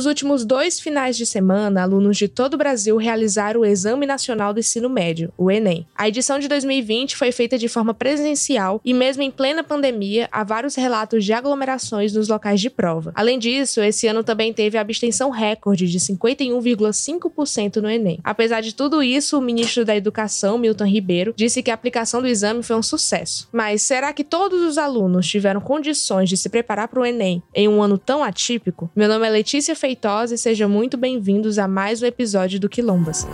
Nos 0.00 0.06
últimos 0.06 0.46
dois 0.46 0.80
finais 0.80 1.14
de 1.14 1.26
semana, 1.26 1.82
alunos 1.82 2.16
de 2.16 2.26
todo 2.26 2.54
o 2.54 2.56
Brasil 2.56 2.96
realizaram 2.96 3.60
o 3.60 3.66
Exame 3.66 4.06
Nacional 4.06 4.54
do 4.54 4.60
Ensino 4.60 4.88
Médio, 4.88 5.30
o 5.36 5.50
Enem. 5.50 5.86
A 5.94 6.08
edição 6.08 6.38
de 6.38 6.48
2020 6.48 7.18
foi 7.18 7.30
feita 7.30 7.58
de 7.58 7.68
forma 7.68 7.92
presencial 7.92 8.80
e, 8.82 8.94
mesmo 8.94 9.22
em 9.22 9.30
plena 9.30 9.62
pandemia, 9.62 10.26
há 10.32 10.42
vários 10.42 10.74
relatos 10.74 11.22
de 11.22 11.34
aglomerações 11.34 12.14
nos 12.14 12.28
locais 12.28 12.62
de 12.62 12.70
prova. 12.70 13.12
Além 13.14 13.38
disso, 13.38 13.82
esse 13.82 14.06
ano 14.06 14.24
também 14.24 14.54
teve 14.54 14.78
a 14.78 14.80
abstenção 14.80 15.28
recorde 15.28 15.86
de 15.86 16.00
51,5% 16.00 17.76
no 17.76 17.90
Enem. 17.90 18.20
Apesar 18.24 18.62
de 18.62 18.74
tudo 18.74 19.02
isso, 19.02 19.36
o 19.36 19.42
ministro 19.42 19.84
da 19.84 19.94
Educação, 19.94 20.56
Milton 20.56 20.86
Ribeiro, 20.86 21.34
disse 21.36 21.62
que 21.62 21.70
a 21.70 21.74
aplicação 21.74 22.22
do 22.22 22.26
exame 22.26 22.62
foi 22.62 22.76
um 22.76 22.82
sucesso. 22.82 23.50
Mas 23.52 23.82
será 23.82 24.14
que 24.14 24.24
todos 24.24 24.62
os 24.62 24.78
alunos 24.78 25.28
tiveram 25.28 25.60
condições 25.60 26.30
de 26.30 26.38
se 26.38 26.48
preparar 26.48 26.88
para 26.88 27.00
o 27.00 27.04
Enem 27.04 27.42
em 27.54 27.68
um 27.68 27.82
ano 27.82 27.98
tão 27.98 28.24
atípico? 28.24 28.90
Meu 28.96 29.06
nome 29.06 29.26
é 29.26 29.28
Letícia 29.30 29.76
Feitosa 29.90 30.36
e 30.36 30.38
sejam 30.38 30.68
muito 30.68 30.96
bem-vindos 30.96 31.58
a 31.58 31.66
mais 31.66 32.00
um 32.00 32.06
episódio 32.06 32.60
do 32.60 32.68
Quilombas. 32.68 33.26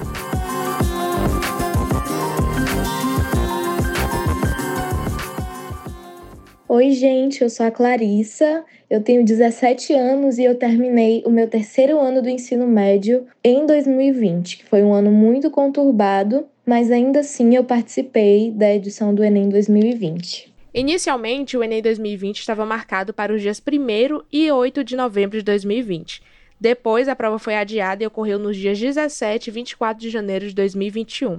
Oi, 6.66 6.92
gente, 6.92 7.42
eu 7.42 7.50
sou 7.50 7.66
a 7.66 7.70
Clarissa, 7.70 8.64
eu 8.88 9.02
tenho 9.02 9.22
17 9.22 9.92
anos 9.92 10.38
e 10.38 10.44
eu 10.44 10.54
terminei 10.54 11.22
o 11.26 11.30
meu 11.30 11.46
terceiro 11.46 12.00
ano 12.00 12.22
do 12.22 12.30
ensino 12.30 12.66
médio 12.66 13.26
em 13.44 13.66
2020, 13.66 14.56
que 14.56 14.64
foi 14.64 14.82
um 14.82 14.94
ano 14.94 15.10
muito 15.10 15.50
conturbado, 15.50 16.46
mas 16.64 16.90
ainda 16.90 17.20
assim 17.20 17.54
eu 17.54 17.64
participei 17.64 18.50
da 18.50 18.74
edição 18.74 19.14
do 19.14 19.22
Enem 19.22 19.50
2020. 19.50 20.54
Inicialmente, 20.72 21.54
o 21.54 21.62
Enem 21.62 21.82
2020 21.82 22.38
estava 22.38 22.64
marcado 22.64 23.12
para 23.12 23.34
os 23.34 23.42
dias 23.42 23.60
1 23.60 24.22
e 24.32 24.50
8 24.50 24.82
de 24.82 24.96
novembro 24.96 25.36
de 25.36 25.44
2020. 25.44 26.22
Depois, 26.60 27.08
a 27.08 27.16
prova 27.16 27.38
foi 27.38 27.54
adiada 27.54 28.02
e 28.02 28.06
ocorreu 28.06 28.38
nos 28.38 28.56
dias 28.56 28.78
17 28.78 29.48
e 29.48 29.52
24 29.52 30.00
de 30.00 30.10
janeiro 30.10 30.48
de 30.48 30.54
2021. 30.54 31.38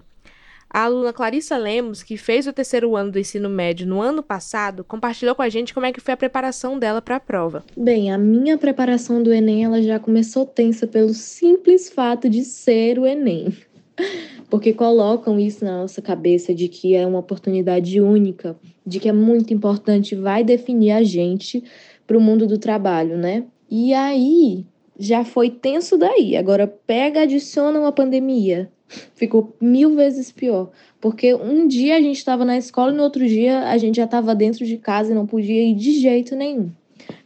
A 0.70 0.84
aluna 0.84 1.14
Clarissa 1.14 1.56
Lemos, 1.58 2.04
que 2.04 2.18
fez 2.18 2.46
o 2.46 2.52
terceiro 2.52 2.96
ano 2.96 3.12
do 3.12 3.20
ensino 3.20 3.50
médio 3.50 3.88
no 3.88 4.02
ano 4.02 4.22
passado, 4.22 4.84
compartilhou 4.84 5.34
com 5.34 5.42
a 5.42 5.48
gente 5.48 5.74
como 5.74 5.86
é 5.86 5.94
que 5.94 6.02
foi 6.02 6.14
a 6.14 6.18
preparação 6.18 6.78
dela 6.78 7.02
para 7.02 7.16
a 7.16 7.20
prova. 7.20 7.64
Bem, 7.76 8.12
a 8.12 8.18
minha 8.18 8.58
preparação 8.58 9.24
do 9.24 9.34
Enem 9.34 9.64
ela 9.64 9.82
já 9.82 9.98
começou 9.98 10.46
tensa 10.46 10.86
pelo 10.86 11.14
simples 11.14 11.90
fato 11.90 12.30
de 12.30 12.44
ser 12.44 13.00
o 13.00 13.06
Enem. 13.06 13.56
Porque 14.50 14.74
colocam 14.74 15.40
isso 15.40 15.64
na 15.64 15.82
nossa 15.82 16.02
cabeça 16.02 16.54
de 16.54 16.68
que 16.68 16.96
é 16.96 17.08
uma 17.08 17.20
oportunidade 17.20 18.00
única, 18.02 18.58
de 18.86 19.00
que 19.00 19.10
é 19.10 19.14
muito 19.14 19.54
importante, 19.54 20.16
vai 20.16 20.44
definir 20.44 20.92
a 20.92 21.04
gente 21.04 21.64
para 22.06 22.18
o 22.18 22.22
mundo 22.22 22.46
do 22.46 22.58
trabalho, 22.58 23.18
né? 23.18 23.46
E 23.70 23.94
aí, 23.94 24.66
já 25.00 25.24
foi 25.24 25.50
tenso 25.50 25.98
daí. 25.98 26.36
Agora 26.36 26.68
pega, 26.68 27.22
adiciona 27.22 27.80
uma 27.80 27.92
pandemia. 27.92 28.70
Ficou 29.16 29.56
mil 29.62 29.96
vezes 29.96 30.32
pior. 30.32 30.72
Porque 31.00 31.34
um 31.34 31.68
dia 31.68 31.98
a 31.98 32.02
gente 32.02 32.18
estava 32.18 32.46
na 32.46 32.58
escola 32.58 32.92
e 32.92 32.96
no 32.96 33.04
outro 33.04 33.28
dia 33.28 33.70
a 33.70 33.78
gente 33.78 33.98
já 33.98 34.06
estava 34.06 34.34
dentro 34.34 34.66
de 34.66 34.78
casa 34.78 35.12
e 35.12 35.16
não 35.16 35.26
podia 35.26 35.62
ir 35.62 35.76
de 35.76 36.00
jeito 36.00 36.36
nenhum. 36.36 36.72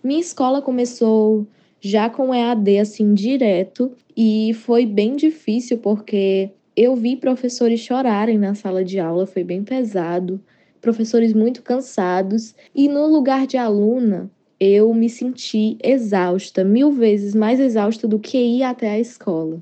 Minha 0.03 0.19
escola 0.19 0.61
começou 0.61 1.45
já 1.79 2.09
com 2.09 2.33
EAD 2.33 2.79
assim 2.79 3.13
direto 3.13 3.91
e 4.15 4.53
foi 4.53 4.85
bem 4.85 5.15
difícil 5.15 5.77
porque 5.77 6.51
eu 6.75 6.95
vi 6.95 7.15
professores 7.15 7.79
chorarem 7.79 8.37
na 8.37 8.53
sala 8.53 8.83
de 8.83 8.99
aula, 8.99 9.25
foi 9.25 9.43
bem 9.43 9.63
pesado, 9.63 10.39
professores 10.79 11.33
muito 11.33 11.61
cansados 11.61 12.55
e 12.73 12.87
no 12.87 13.07
lugar 13.07 13.47
de 13.47 13.57
aluna 13.57 14.29
eu 14.63 14.93
me 14.93 15.09
senti 15.09 15.75
exausta, 15.81 16.63
mil 16.63 16.91
vezes 16.91 17.33
mais 17.33 17.59
exausta 17.59 18.07
do 18.07 18.19
que 18.19 18.37
ir 18.37 18.61
até 18.61 18.91
a 18.91 18.99
escola. 18.99 19.59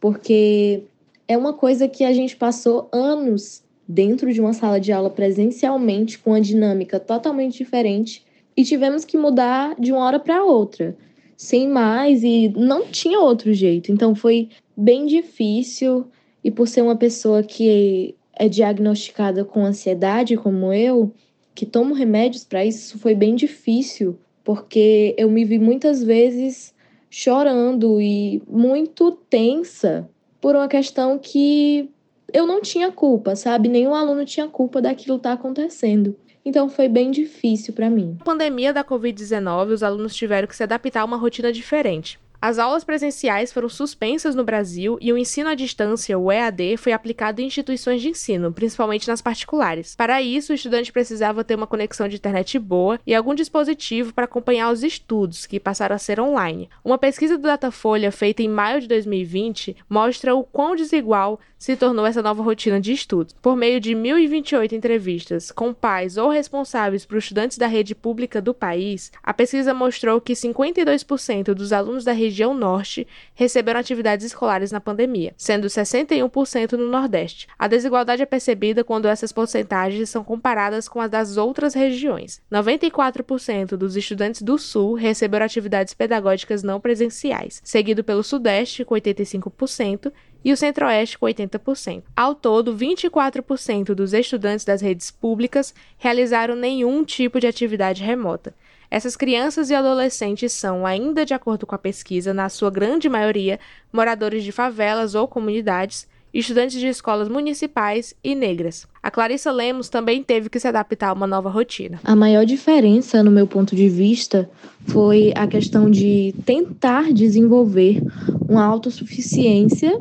Porque 0.00 0.82
é 1.28 1.38
uma 1.38 1.52
coisa 1.52 1.86
que 1.86 2.02
a 2.02 2.12
gente 2.12 2.34
passou 2.34 2.88
anos 2.90 3.62
dentro 3.86 4.32
de 4.32 4.40
uma 4.40 4.52
sala 4.52 4.80
de 4.80 4.90
aula 4.90 5.08
presencialmente 5.08 6.18
com 6.18 6.30
uma 6.30 6.40
dinâmica 6.40 6.98
totalmente 6.98 7.58
diferente 7.58 8.24
e 8.56 8.64
tivemos 8.64 9.04
que 9.04 9.16
mudar 9.16 9.76
de 9.78 9.92
uma 9.92 10.04
hora 10.04 10.18
para 10.18 10.42
outra, 10.42 10.96
sem 11.36 11.68
mais 11.68 12.24
e 12.24 12.52
não 12.56 12.86
tinha 12.86 13.20
outro 13.20 13.54
jeito. 13.54 13.92
Então 13.92 14.16
foi 14.16 14.48
bem 14.76 15.06
difícil 15.06 16.06
e 16.42 16.50
por 16.50 16.66
ser 16.66 16.82
uma 16.82 16.96
pessoa 16.96 17.44
que 17.44 18.16
é 18.36 18.48
diagnosticada 18.48 19.44
com 19.44 19.64
ansiedade 19.64 20.36
como 20.36 20.72
eu, 20.72 21.12
que 21.54 21.64
tomo 21.64 21.94
remédios 21.94 22.42
para 22.42 22.64
isso 22.66 22.98
foi 22.98 23.14
bem 23.14 23.36
difícil 23.36 24.18
porque 24.44 25.14
eu 25.18 25.30
me 25.30 25.44
vi 25.44 25.58
muitas 25.58 26.04
vezes 26.04 26.74
chorando 27.10 28.00
e 28.00 28.42
muito 28.46 29.12
tensa 29.30 30.08
por 30.40 30.54
uma 30.54 30.68
questão 30.68 31.18
que 31.18 31.88
eu 32.32 32.46
não 32.46 32.60
tinha 32.60 32.92
culpa, 32.92 33.34
sabe? 33.34 33.68
Nenhum 33.68 33.94
aluno 33.94 34.24
tinha 34.24 34.46
culpa 34.46 34.82
daquilo 34.82 35.16
estar 35.16 35.30
tá 35.30 35.34
acontecendo. 35.34 36.16
Então 36.44 36.68
foi 36.68 36.88
bem 36.88 37.10
difícil 37.10 37.72
para 37.72 37.88
mim. 37.88 38.16
Na 38.18 38.24
pandemia 38.24 38.72
da 38.72 38.84
Covid-19, 38.84 39.68
os 39.68 39.82
alunos 39.82 40.14
tiveram 40.14 40.46
que 40.46 40.54
se 40.54 40.62
adaptar 40.62 41.00
a 41.00 41.04
uma 41.04 41.16
rotina 41.16 41.50
diferente. 41.50 42.18
As 42.44 42.58
aulas 42.58 42.84
presenciais 42.84 43.50
foram 43.50 43.70
suspensas 43.70 44.34
no 44.34 44.44
Brasil 44.44 44.98
e 45.00 45.10
o 45.10 45.16
ensino 45.16 45.48
à 45.48 45.54
distância, 45.54 46.18
o 46.18 46.30
EAD, 46.30 46.76
foi 46.76 46.92
aplicado 46.92 47.40
em 47.40 47.46
instituições 47.46 48.02
de 48.02 48.10
ensino, 48.10 48.52
principalmente 48.52 49.08
nas 49.08 49.22
particulares. 49.22 49.96
Para 49.96 50.20
isso, 50.20 50.52
o 50.52 50.54
estudante 50.54 50.92
precisava 50.92 51.42
ter 51.42 51.54
uma 51.54 51.66
conexão 51.66 52.06
de 52.06 52.16
internet 52.16 52.58
boa 52.58 53.00
e 53.06 53.14
algum 53.14 53.34
dispositivo 53.34 54.12
para 54.12 54.26
acompanhar 54.26 54.70
os 54.70 54.82
estudos, 54.82 55.46
que 55.46 55.58
passaram 55.58 55.96
a 55.96 55.98
ser 55.98 56.20
online. 56.20 56.68
Uma 56.84 56.98
pesquisa 56.98 57.38
do 57.38 57.44
Datafolha 57.44 58.12
feita 58.12 58.42
em 58.42 58.48
maio 58.48 58.82
de 58.82 58.88
2020 58.88 59.78
mostra 59.88 60.34
o 60.34 60.44
quão 60.44 60.76
desigual 60.76 61.40
se 61.56 61.76
tornou 61.76 62.04
essa 62.04 62.20
nova 62.20 62.42
rotina 62.42 62.78
de 62.78 62.92
estudos. 62.92 63.34
Por 63.40 63.56
meio 63.56 63.80
de 63.80 63.94
1.028 63.94 64.72
entrevistas 64.72 65.50
com 65.50 65.72
pais 65.72 66.18
ou 66.18 66.28
responsáveis 66.28 67.06
por 67.06 67.16
estudantes 67.16 67.56
da 67.56 67.66
rede 67.66 67.94
pública 67.94 68.42
do 68.42 68.52
país, 68.52 69.10
a 69.22 69.32
pesquisa 69.32 69.72
mostrou 69.72 70.20
que 70.20 70.34
52% 70.34 71.54
dos 71.54 71.72
alunos 71.72 72.04
da 72.04 72.12
região 72.12 72.33
norte 72.54 73.06
receberam 73.34 73.78
atividades 73.78 74.26
escolares 74.26 74.72
na 74.72 74.80
pandemia, 74.80 75.32
sendo 75.36 75.68
61% 75.68 76.72
no 76.72 76.90
nordeste. 76.90 77.46
A 77.56 77.68
desigualdade 77.68 78.22
é 78.22 78.26
percebida 78.26 78.82
quando 78.82 79.06
essas 79.06 79.30
porcentagens 79.30 80.08
são 80.08 80.24
comparadas 80.24 80.88
com 80.88 81.00
as 81.00 81.10
das 81.10 81.36
outras 81.36 81.74
regiões. 81.74 82.42
94% 82.50 83.76
dos 83.76 83.96
estudantes 83.96 84.42
do 84.42 84.58
sul 84.58 84.94
receberam 84.94 85.46
atividades 85.46 85.94
pedagógicas 85.94 86.62
não 86.62 86.80
presenciais, 86.80 87.60
seguido 87.62 88.02
pelo 88.02 88.24
sudeste 88.24 88.84
com 88.84 88.94
85% 88.96 90.12
e 90.44 90.52
o 90.52 90.56
Centro-Oeste 90.56 91.18
com 91.18 91.26
80%. 91.26 92.02
Ao 92.14 92.34
todo, 92.34 92.76
24% 92.76 93.94
dos 93.94 94.12
estudantes 94.12 94.64
das 94.64 94.82
redes 94.82 95.10
públicas 95.10 95.74
realizaram 95.96 96.54
nenhum 96.54 97.04
tipo 97.04 97.40
de 97.40 97.46
atividade 97.46 98.02
remota. 98.02 98.54
Essas 98.94 99.16
crianças 99.16 99.70
e 99.70 99.74
adolescentes 99.74 100.52
são, 100.52 100.86
ainda 100.86 101.26
de 101.26 101.34
acordo 101.34 101.66
com 101.66 101.74
a 101.74 101.78
pesquisa, 101.78 102.32
na 102.32 102.48
sua 102.48 102.70
grande 102.70 103.08
maioria, 103.08 103.58
moradores 103.92 104.44
de 104.44 104.52
favelas 104.52 105.16
ou 105.16 105.26
comunidades, 105.26 106.06
estudantes 106.32 106.78
de 106.78 106.86
escolas 106.86 107.28
municipais 107.28 108.14
e 108.22 108.36
negras. 108.36 108.86
A 109.02 109.10
Clarissa 109.10 109.50
Lemos 109.50 109.88
também 109.88 110.22
teve 110.22 110.48
que 110.48 110.60
se 110.60 110.68
adaptar 110.68 111.08
a 111.08 111.12
uma 111.12 111.26
nova 111.26 111.50
rotina. 111.50 111.98
A 112.04 112.14
maior 112.14 112.46
diferença, 112.46 113.20
no 113.20 113.32
meu 113.32 113.48
ponto 113.48 113.74
de 113.74 113.88
vista, 113.88 114.48
foi 114.86 115.32
a 115.34 115.44
questão 115.48 115.90
de 115.90 116.32
tentar 116.46 117.12
desenvolver 117.12 118.00
uma 118.48 118.64
autossuficiência 118.64 119.98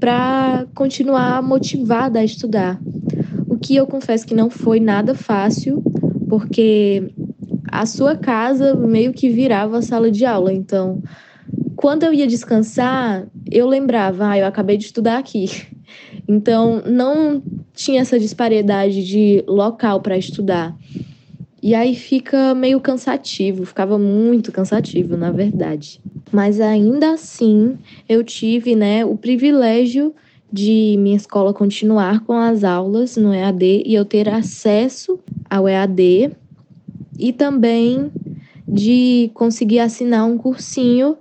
para 0.00 0.66
continuar 0.74 1.42
motivada 1.42 2.20
a 2.20 2.24
estudar. 2.24 2.80
O 3.46 3.58
que 3.58 3.76
eu 3.76 3.86
confesso 3.86 4.26
que 4.26 4.34
não 4.34 4.48
foi 4.48 4.80
nada 4.80 5.14
fácil, 5.14 5.82
porque 6.26 7.12
a 7.70 7.86
sua 7.86 8.16
casa 8.16 8.74
meio 8.74 9.12
que 9.12 9.30
virava 9.30 9.78
a 9.78 9.82
sala 9.82 10.10
de 10.10 10.24
aula. 10.24 10.52
Então, 10.52 11.02
quando 11.76 12.02
eu 12.02 12.12
ia 12.12 12.26
descansar, 12.26 13.26
eu 13.50 13.66
lembrava, 13.66 14.28
ah, 14.28 14.38
eu 14.38 14.46
acabei 14.46 14.76
de 14.76 14.84
estudar 14.84 15.18
aqui. 15.18 15.46
Então, 16.28 16.80
não 16.86 17.42
tinha 17.74 18.02
essa 18.02 18.16
disparidade 18.16 19.04
de 19.04 19.42
local 19.48 20.00
para 20.00 20.16
estudar. 20.16 20.76
E 21.60 21.74
aí 21.74 21.96
fica 21.96 22.54
meio 22.54 22.78
cansativo, 22.78 23.66
ficava 23.66 23.98
muito 23.98 24.52
cansativo, 24.52 25.16
na 25.16 25.32
verdade. 25.32 26.00
Mas 26.30 26.60
ainda 26.60 27.14
assim, 27.14 27.76
eu 28.08 28.22
tive, 28.22 28.76
né, 28.76 29.04
o 29.04 29.16
privilégio 29.16 30.14
de 30.52 30.96
minha 30.98 31.16
escola 31.16 31.52
continuar 31.52 32.20
com 32.24 32.34
as 32.34 32.62
aulas 32.62 33.16
no 33.16 33.34
EAD 33.34 33.82
e 33.84 33.94
eu 33.94 34.04
ter 34.04 34.28
acesso 34.28 35.18
ao 35.48 35.68
EAD 35.68 36.30
e 37.20 37.32
também 37.32 38.10
de 38.66 39.30
conseguir 39.34 39.80
assinar 39.80 40.26
um 40.26 40.38
cursinho 40.38 41.16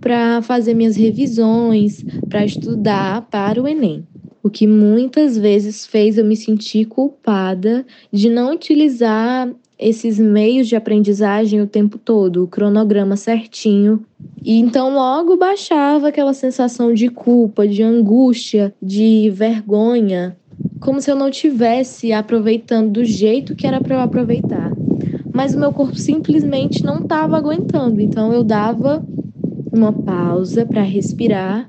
para 0.00 0.40
fazer 0.42 0.74
minhas 0.74 0.96
revisões, 0.96 2.04
para 2.28 2.44
estudar 2.44 3.22
para 3.30 3.60
o 3.60 3.66
Enem. 3.66 4.06
O 4.42 4.48
que 4.48 4.66
muitas 4.66 5.36
vezes 5.36 5.86
fez 5.86 6.16
eu 6.16 6.24
me 6.24 6.36
sentir 6.36 6.86
culpada 6.86 7.84
de 8.10 8.30
não 8.30 8.54
utilizar 8.54 9.50
esses 9.78 10.18
meios 10.18 10.68
de 10.68 10.76
aprendizagem 10.76 11.60
o 11.60 11.66
tempo 11.66 11.98
todo, 11.98 12.44
o 12.44 12.48
cronograma 12.48 13.16
certinho. 13.16 14.04
E 14.42 14.58
então 14.58 14.94
logo 14.94 15.36
baixava 15.36 16.08
aquela 16.08 16.34
sensação 16.34 16.92
de 16.92 17.08
culpa, 17.08 17.66
de 17.66 17.82
angústia, 17.82 18.74
de 18.80 19.30
vergonha, 19.30 20.36
como 20.80 21.00
se 21.00 21.10
eu 21.10 21.16
não 21.16 21.30
tivesse 21.30 22.12
aproveitando 22.12 22.90
do 22.90 23.04
jeito 23.04 23.54
que 23.54 23.66
era 23.66 23.80
para 23.80 23.96
eu 23.96 24.00
aproveitar. 24.00 24.69
Mas 25.40 25.54
o 25.54 25.58
meu 25.58 25.72
corpo 25.72 25.96
simplesmente 25.96 26.84
não 26.84 26.98
estava 26.98 27.34
aguentando, 27.34 27.98
então 27.98 28.30
eu 28.30 28.44
dava 28.44 29.02
uma 29.72 29.90
pausa 29.90 30.66
para 30.66 30.82
respirar 30.82 31.66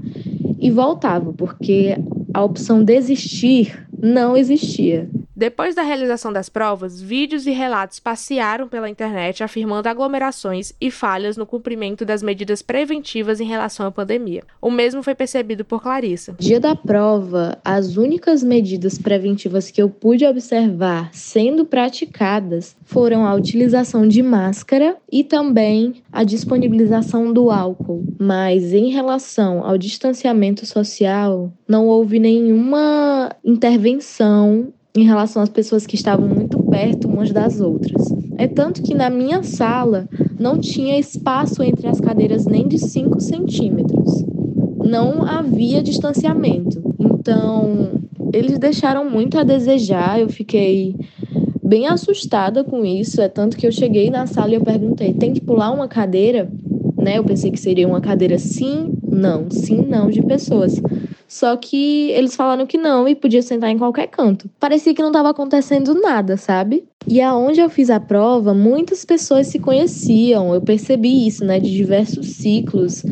e 0.59 0.69
voltava, 0.69 1.31
porque 1.31 1.95
a 2.33 2.43
opção 2.43 2.83
desistir 2.83 3.87
não 3.97 4.35
existia. 4.35 5.09
Depois 5.41 5.73
da 5.73 5.81
realização 5.81 6.31
das 6.31 6.49
provas, 6.49 7.01
vídeos 7.01 7.47
e 7.47 7.49
relatos 7.49 7.99
passearam 7.99 8.67
pela 8.67 8.87
internet 8.87 9.43
afirmando 9.43 9.89
aglomerações 9.89 10.71
e 10.79 10.91
falhas 10.91 11.35
no 11.35 11.47
cumprimento 11.47 12.05
das 12.05 12.21
medidas 12.21 12.61
preventivas 12.61 13.41
em 13.41 13.45
relação 13.45 13.87
à 13.87 13.91
pandemia. 13.91 14.43
O 14.61 14.69
mesmo 14.69 15.01
foi 15.01 15.15
percebido 15.15 15.65
por 15.65 15.81
Clarissa. 15.81 16.35
Dia 16.37 16.59
da 16.59 16.75
prova, 16.75 17.57
as 17.65 17.97
únicas 17.97 18.43
medidas 18.43 18.99
preventivas 18.99 19.71
que 19.71 19.81
eu 19.81 19.89
pude 19.89 20.27
observar 20.27 21.09
sendo 21.11 21.65
praticadas 21.65 22.77
foram 22.83 23.25
a 23.25 23.33
utilização 23.33 24.07
de 24.07 24.21
máscara 24.21 24.95
e 25.11 25.23
também 25.23 26.03
a 26.11 26.23
disponibilização 26.23 27.33
do 27.33 27.49
álcool. 27.49 28.05
Mas 28.19 28.75
em 28.75 28.91
relação 28.91 29.65
ao 29.65 29.75
distanciamento 29.75 30.67
social, 30.67 31.51
não 31.67 31.87
houve 31.87 32.19
nenhuma 32.19 33.35
intervenção 33.43 34.71
em 34.95 35.03
relação 35.03 35.41
às 35.41 35.49
pessoas 35.49 35.85
que 35.85 35.95
estavam 35.95 36.27
muito 36.27 36.61
perto 36.63 37.07
umas 37.07 37.31
das 37.31 37.61
outras. 37.61 38.03
É 38.37 38.47
tanto 38.47 38.81
que 38.81 38.93
na 38.93 39.09
minha 39.09 39.43
sala 39.43 40.07
não 40.39 40.57
tinha 40.57 40.99
espaço 40.99 41.63
entre 41.63 41.87
as 41.87 41.99
cadeiras 41.99 42.45
nem 42.45 42.67
de 42.67 42.77
5 42.77 43.19
centímetros. 43.19 44.25
Não 44.83 45.23
havia 45.23 45.81
distanciamento. 45.81 46.81
Então, 46.99 48.01
eles 48.33 48.57
deixaram 48.57 49.09
muito 49.09 49.37
a 49.37 49.43
desejar. 49.43 50.19
Eu 50.19 50.27
fiquei 50.27 50.95
bem 51.63 51.87
assustada 51.87 52.63
com 52.63 52.83
isso. 52.83 53.21
É 53.21 53.29
tanto 53.29 53.55
que 53.55 53.65
eu 53.65 53.71
cheguei 53.71 54.09
na 54.09 54.25
sala 54.25 54.51
e 54.51 54.55
eu 54.55 54.61
perguntei: 54.61 55.13
tem 55.13 55.33
que 55.33 55.41
pular 55.41 55.71
uma 55.71 55.87
cadeira? 55.87 56.51
Né? 56.97 57.17
Eu 57.17 57.23
pensei 57.23 57.51
que 57.51 57.59
seria 57.59 57.87
uma 57.87 58.01
cadeira 58.01 58.37
sim, 58.37 58.93
não, 59.07 59.49
sim, 59.49 59.85
não 59.87 60.09
de 60.09 60.21
pessoas. 60.21 60.81
Só 61.31 61.55
que 61.55 62.11
eles 62.11 62.35
falaram 62.35 62.67
que 62.67 62.77
não 62.77 63.07
e 63.07 63.15
podia 63.15 63.41
sentar 63.41 63.69
em 63.69 63.77
qualquer 63.77 64.07
canto. 64.07 64.49
Parecia 64.59 64.93
que 64.93 65.01
não 65.01 65.11
estava 65.11 65.29
acontecendo 65.29 65.93
nada, 65.93 66.35
sabe? 66.35 66.83
E 67.07 67.21
aonde 67.21 67.61
eu 67.61 67.69
fiz 67.69 67.89
a 67.89 68.01
prova, 68.01 68.53
muitas 68.53 69.05
pessoas 69.05 69.47
se 69.47 69.57
conheciam. 69.57 70.53
Eu 70.53 70.59
percebi 70.59 71.25
isso, 71.25 71.45
né, 71.45 71.57
de 71.57 71.71
diversos 71.71 72.33
ciclos. 72.33 73.05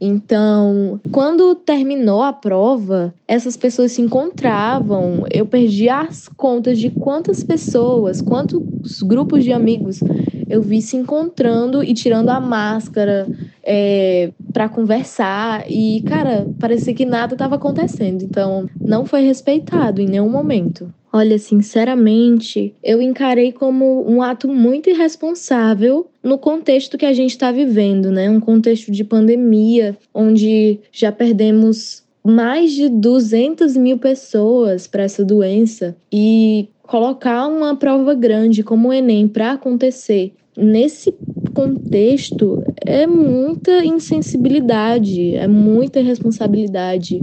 Então, 0.00 0.98
quando 1.12 1.54
terminou 1.54 2.22
a 2.22 2.32
prova, 2.32 3.14
essas 3.28 3.58
pessoas 3.58 3.92
se 3.92 4.00
encontravam. 4.00 5.26
Eu 5.30 5.44
perdi 5.44 5.90
as 5.90 6.28
contas 6.28 6.78
de 6.78 6.88
quantas 6.88 7.44
pessoas, 7.44 8.22
quantos 8.22 9.02
grupos 9.02 9.44
de 9.44 9.52
amigos 9.52 10.00
eu 10.48 10.62
vi 10.62 10.80
se 10.80 10.96
encontrando 10.96 11.82
e 11.82 11.92
tirando 11.94 12.30
a 12.30 12.40
máscara 12.40 13.26
é, 13.62 14.30
para 14.52 14.68
conversar. 14.68 15.64
E, 15.70 16.02
cara, 16.06 16.46
parecia 16.58 16.94
que 16.94 17.04
nada 17.04 17.34
estava 17.34 17.56
acontecendo. 17.56 18.22
Então, 18.22 18.68
não 18.80 19.04
foi 19.04 19.22
respeitado 19.22 20.00
em 20.00 20.06
nenhum 20.06 20.28
momento. 20.28 20.92
Olha, 21.12 21.38
sinceramente, 21.38 22.74
eu 22.82 23.00
encarei 23.00 23.50
como 23.50 24.06
um 24.06 24.20
ato 24.20 24.48
muito 24.48 24.90
irresponsável 24.90 26.10
no 26.22 26.36
contexto 26.36 26.98
que 26.98 27.06
a 27.06 27.12
gente 27.12 27.30
está 27.30 27.50
vivendo, 27.50 28.10
né? 28.10 28.28
Um 28.28 28.40
contexto 28.40 28.92
de 28.92 29.02
pandemia, 29.02 29.96
onde 30.12 30.78
já 30.92 31.10
perdemos 31.10 32.04
mais 32.26 32.72
de 32.72 32.88
200 32.88 33.76
mil 33.76 33.98
pessoas 33.98 34.88
para 34.88 35.04
essa 35.04 35.24
doença 35.24 35.96
e 36.12 36.68
colocar 36.86 37.46
uma 37.46 37.76
prova 37.76 38.14
grande 38.14 38.62
como 38.62 38.88
o 38.88 38.92
Enem 38.92 39.28
para 39.28 39.52
acontecer 39.52 40.32
nesse 40.56 41.14
contexto 41.54 42.62
é 42.84 43.06
muita 43.06 43.84
insensibilidade, 43.84 45.34
é 45.34 45.46
muita 45.46 46.00
responsabilidade. 46.00 47.22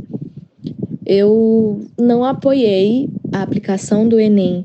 Eu 1.06 1.82
não 2.00 2.24
apoiei 2.24 3.10
a 3.32 3.42
aplicação 3.42 4.08
do 4.08 4.20
Enem 4.20 4.64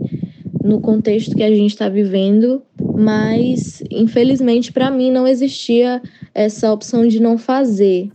no 0.62 0.80
contexto 0.80 1.34
que 1.34 1.42
a 1.42 1.50
gente 1.50 1.70
está 1.70 1.88
vivendo, 1.88 2.62
mas 2.94 3.82
infelizmente 3.90 4.72
para 4.72 4.90
mim 4.90 5.10
não 5.10 5.26
existia 5.26 6.02
essa 6.34 6.72
opção 6.72 7.06
de 7.06 7.20
não 7.20 7.38
fazer. 7.38 8.10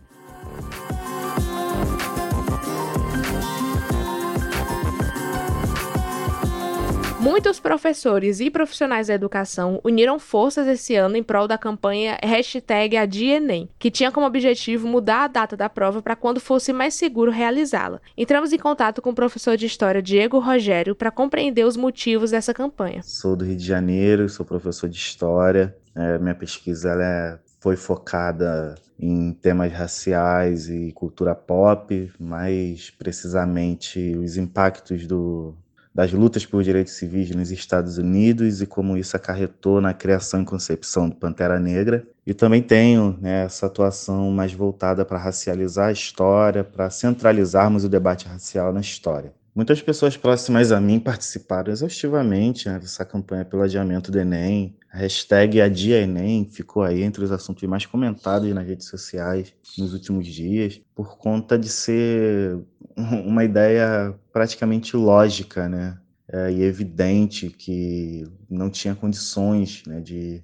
Muitos 7.24 7.58
professores 7.58 8.42
e 8.42 8.50
profissionais 8.52 9.08
da 9.08 9.14
educação 9.14 9.80
uniram 9.82 10.20
forças 10.20 10.68
esse 10.68 10.94
ano 10.94 11.16
em 11.16 11.24
prol 11.24 11.48
da 11.48 11.58
campanha 11.58 12.18
hashtag 12.22 12.98
AdiEnem, 12.98 13.70
que 13.80 13.90
tinha 13.90 14.12
como 14.12 14.28
objetivo 14.28 14.90
mudar 14.90 15.24
a 15.24 15.28
data 15.30 15.56
da 15.56 15.70
prova 15.70 16.02
para 16.02 16.18
quando 16.18 16.42
fosse 16.42 16.74
mais 16.74 16.96
seguro 16.96 17.32
realizá-la. 17.32 18.02
Entramos 18.18 18.52
em 18.52 18.58
contato 18.58 19.02
com 19.02 19.12
o 19.12 19.16
professor 19.16 19.56
de 19.56 19.66
História 19.66 20.02
Diego 20.02 20.38
Rogério 20.38 20.94
para 20.94 21.10
compreender 21.12 21.66
os 21.66 21.78
motivos 21.78 22.32
dessa 22.32 22.54
campanha. 22.54 23.02
Sou 23.04 23.38
do 23.38 23.46
Rio 23.46 23.56
de 23.56 23.66
Janeiro, 23.66 24.28
sou 24.28 24.46
professor 24.46 24.90
de 24.90 24.98
História. 24.98 25.74
É, 25.96 26.20
minha 26.20 26.36
pesquisa 26.36 26.94
é, 27.02 27.40
foi 27.62 27.78
focada 27.78 28.76
em 29.00 29.32
temas 29.32 29.72
raciais 29.72 30.68
e 30.68 30.92
cultura 30.92 31.34
pop, 31.34 32.12
mais 32.20 32.90
precisamente 32.90 34.14
os 34.18 34.36
impactos 34.36 35.08
do, 35.08 35.56
das 35.94 36.12
lutas 36.12 36.46
por 36.46 36.64
direitos 36.64 36.94
civis 36.94 37.30
nos 37.32 37.52
Estados 37.52 37.98
Unidos 37.98 38.62
e 38.62 38.66
como 38.66 38.98
isso 38.98 39.16
acarretou 39.16 39.80
na 39.80 39.94
criação 39.94 40.42
e 40.42 40.46
concepção 40.46 41.08
do 41.08 41.16
Pantera 41.16 41.60
Negra. 41.60 42.06
E 42.26 42.34
também 42.34 42.62
tenho 42.62 43.18
né, 43.22 43.44
essa 43.46 43.68
atuação 43.68 44.32
mais 44.32 44.54
voltada 44.54 45.06
para 45.06 45.20
racializar 45.20 45.90
a 45.90 45.92
história, 45.92 46.64
para 46.64 46.90
centralizarmos 46.90 47.84
o 47.84 47.90
debate 47.90 48.28
racial 48.28 48.74
na 48.74 48.82
história. 48.82 49.34
Muitas 49.56 49.82
pessoas 49.84 50.18
próximas 50.18 50.72
a 50.72 50.82
mim 50.82 51.00
participaram 51.00 51.72
exaustivamente 51.72 52.68
né, 52.68 52.80
dessa 52.80 53.06
campanha 53.06 53.46
pelo 53.46 53.62
adiamento 53.62 54.12
do 54.12 54.20
Enem. 54.20 54.76
A 54.94 54.98
hashtag 55.00 55.60
Adia 55.60 56.02
Enem 56.02 56.46
ficou 56.46 56.84
aí 56.84 57.02
entre 57.02 57.24
os 57.24 57.32
assuntos 57.32 57.64
mais 57.64 57.84
comentados 57.84 58.54
nas 58.54 58.64
redes 58.64 58.88
sociais 58.88 59.52
nos 59.76 59.92
últimos 59.92 60.28
dias, 60.28 60.80
por 60.94 61.18
conta 61.18 61.58
de 61.58 61.68
ser 61.68 62.60
uma 62.96 63.44
ideia 63.44 64.14
praticamente 64.32 64.96
lógica 64.96 65.68
né, 65.68 65.98
é, 66.28 66.52
e 66.52 66.62
evidente 66.62 67.50
que 67.50 68.32
não 68.48 68.70
tinha 68.70 68.94
condições 68.94 69.82
né, 69.88 70.00
de, 70.00 70.44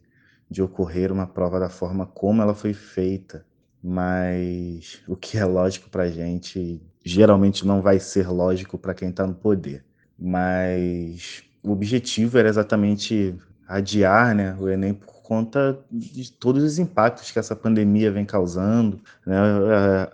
de 0.49 0.63
ocorrer 0.63 1.11
uma 1.11 1.27
prova 1.27 1.59
da 1.59 1.69
forma 1.69 2.07
como 2.07 2.41
ela 2.41 2.55
foi 2.55 2.73
feita. 2.73 3.45
Mas 3.83 4.99
o 5.07 5.15
que 5.15 5.37
é 5.37 5.45
lógico 5.45 5.91
para 5.91 6.03
a 6.03 6.09
gente 6.09 6.81
geralmente 7.05 7.67
não 7.67 7.83
vai 7.83 7.99
ser 7.99 8.27
lógico 8.27 8.79
para 8.79 8.95
quem 8.95 9.09
está 9.09 9.27
no 9.27 9.35
poder. 9.35 9.85
Mas 10.17 11.43
o 11.61 11.71
objetivo 11.71 12.39
era 12.39 12.49
exatamente 12.49 13.37
adiar 13.69 14.33
né, 14.33 14.57
o 14.59 14.67
Enem 14.67 14.95
por 14.95 15.21
conta 15.21 15.79
de 15.91 16.31
todos 16.31 16.63
os 16.63 16.79
impactos 16.79 17.29
que 17.29 17.37
essa 17.37 17.55
pandemia 17.55 18.11
vem 18.11 18.25
causando. 18.25 18.99
Né? 19.23 19.37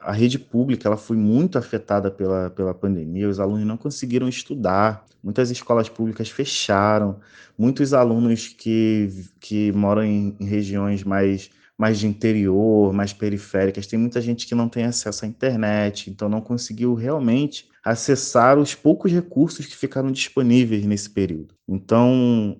A 0.01 0.11
rede 0.11 0.37
pública 0.37 0.89
ela 0.89 0.97
foi 0.97 1.15
muito 1.15 1.57
afetada 1.57 2.11
pela, 2.11 2.49
pela 2.49 2.73
pandemia, 2.73 3.29
os 3.29 3.39
alunos 3.39 3.65
não 3.65 3.77
conseguiram 3.77 4.27
estudar, 4.27 5.05
muitas 5.23 5.49
escolas 5.49 5.87
públicas 5.87 6.29
fecharam, 6.29 7.17
muitos 7.57 7.93
alunos 7.93 8.49
que, 8.49 9.25
que 9.39 9.71
moram 9.71 10.03
em, 10.03 10.35
em 10.37 10.45
regiões 10.45 11.05
mais 11.05 11.49
mais 11.77 11.99
de 11.99 12.07
interior, 12.07 12.93
mais 12.93 13.11
periféricas, 13.11 13.85
tem 13.85 13.99
muita 13.99 14.21
gente 14.21 14.47
que 14.47 14.55
não 14.55 14.69
tem 14.69 14.85
acesso 14.85 15.25
à 15.25 15.27
internet, 15.27 16.09
então 16.09 16.29
não 16.29 16.39
conseguiu 16.39 16.93
realmente 16.93 17.67
acessar 17.85 18.57
os 18.57 18.73
poucos 18.73 19.11
recursos 19.11 19.67
que 19.67 19.77
ficaram 19.77 20.11
disponíveis 20.11 20.83
nesse 20.85 21.07
período. 21.07 21.53
Então, 21.67 22.57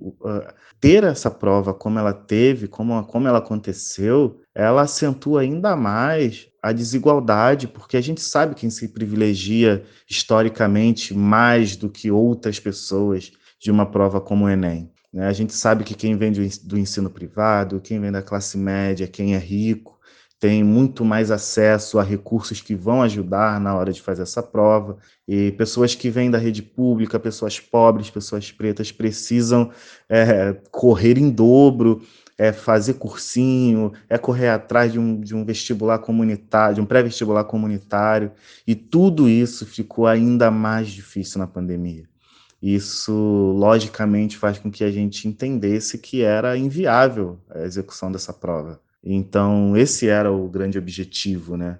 ter 0.80 1.04
essa 1.04 1.32
prova 1.32 1.74
como 1.74 1.98
ela 1.98 2.14
teve, 2.14 2.68
como, 2.68 3.04
como 3.06 3.28
ela 3.28 3.40
aconteceu, 3.40 4.40
ela 4.54 4.84
acentua 4.84 5.42
ainda 5.42 5.76
mais 5.76 6.48
a 6.62 6.72
desigualdade, 6.72 7.68
porque 7.68 7.98
a 7.98 8.02
gente 8.02 8.22
sabe 8.22 8.54
quem 8.54 8.70
se 8.70 8.90
privilegia 8.90 9.84
historicamente 10.08 11.12
mais 11.14 11.76
do 11.76 11.90
que 11.90 12.12
outras 12.12 12.60
pessoas 12.60 13.32
de 13.60 13.72
uma 13.72 13.88
prova 13.88 14.22
como 14.22 14.46
o 14.46 14.50
Enem. 14.50 14.92
Né? 15.12 15.26
A 15.28 15.34
gente 15.34 15.54
sabe 15.54 15.84
que 15.84 15.96
quem 15.96 16.16
vem 16.16 16.32
do 16.32 16.78
ensino 16.78 17.10
privado, 17.10 17.82
quem 17.82 18.00
vem 18.00 18.12
da 18.12 18.22
classe 18.22 18.60
média, 18.60 19.08
quem 19.08 19.34
é 19.34 19.40
rico, 19.40 19.95
tem 20.40 20.64
muito 20.64 21.06
mais 21.06 21.32
acesso 21.32 21.98
a 21.98 22.04
recursos 22.04 22.62
que 22.62 22.76
vão 22.76 23.02
ajudar 23.02 23.60
na 23.60 23.74
hora 23.76 23.92
de 23.92 24.02
fazer 24.02 24.24
essa 24.24 24.44
prova. 24.44 24.98
E 25.28 25.52
pessoas 25.54 25.96
que 25.96 26.10
vêm 26.10 26.30
da 26.30 26.38
rede 26.38 26.62
pública, 26.62 27.20
pessoas 27.20 27.60
pobres, 27.60 28.10
pessoas 28.10 28.52
pretas, 28.52 28.92
precisam 28.92 29.72
é, 30.10 30.54
correr 30.72 31.18
em 31.18 31.30
dobro, 31.30 32.02
é 32.38 32.52
fazer 32.52 32.96
cursinho, 32.96 33.94
é 34.10 34.18
correr 34.18 34.50
atrás 34.50 34.92
de 34.92 35.00
um, 35.00 35.20
de 35.20 35.34
um 35.34 35.46
vestibular 35.46 36.00
comunitário, 36.00 36.76
de 36.76 36.82
um 36.82 36.86
pré-vestibular 36.86 37.46
comunitário. 37.46 38.32
E 38.68 38.76
tudo 38.76 39.30
isso 39.30 39.66
ficou 39.66 40.06
ainda 40.06 40.52
mais 40.52 40.90
difícil 40.90 41.40
na 41.40 41.48
pandemia. 41.48 42.04
Isso, 42.62 43.14
logicamente, 43.58 44.38
faz 44.38 44.58
com 44.58 44.72
que 44.72 44.84
a 44.84 44.92
gente 44.92 45.28
entendesse 45.28 45.98
que 45.98 46.24
era 46.24 46.58
inviável 46.58 47.40
a 47.50 47.60
execução 47.62 48.12
dessa 48.12 48.34
prova. 48.34 48.82
Então, 49.06 49.78
esse 49.78 50.08
era 50.08 50.32
o 50.32 50.48
grande 50.50 50.78
objetivo, 50.78 51.56
né? 51.56 51.78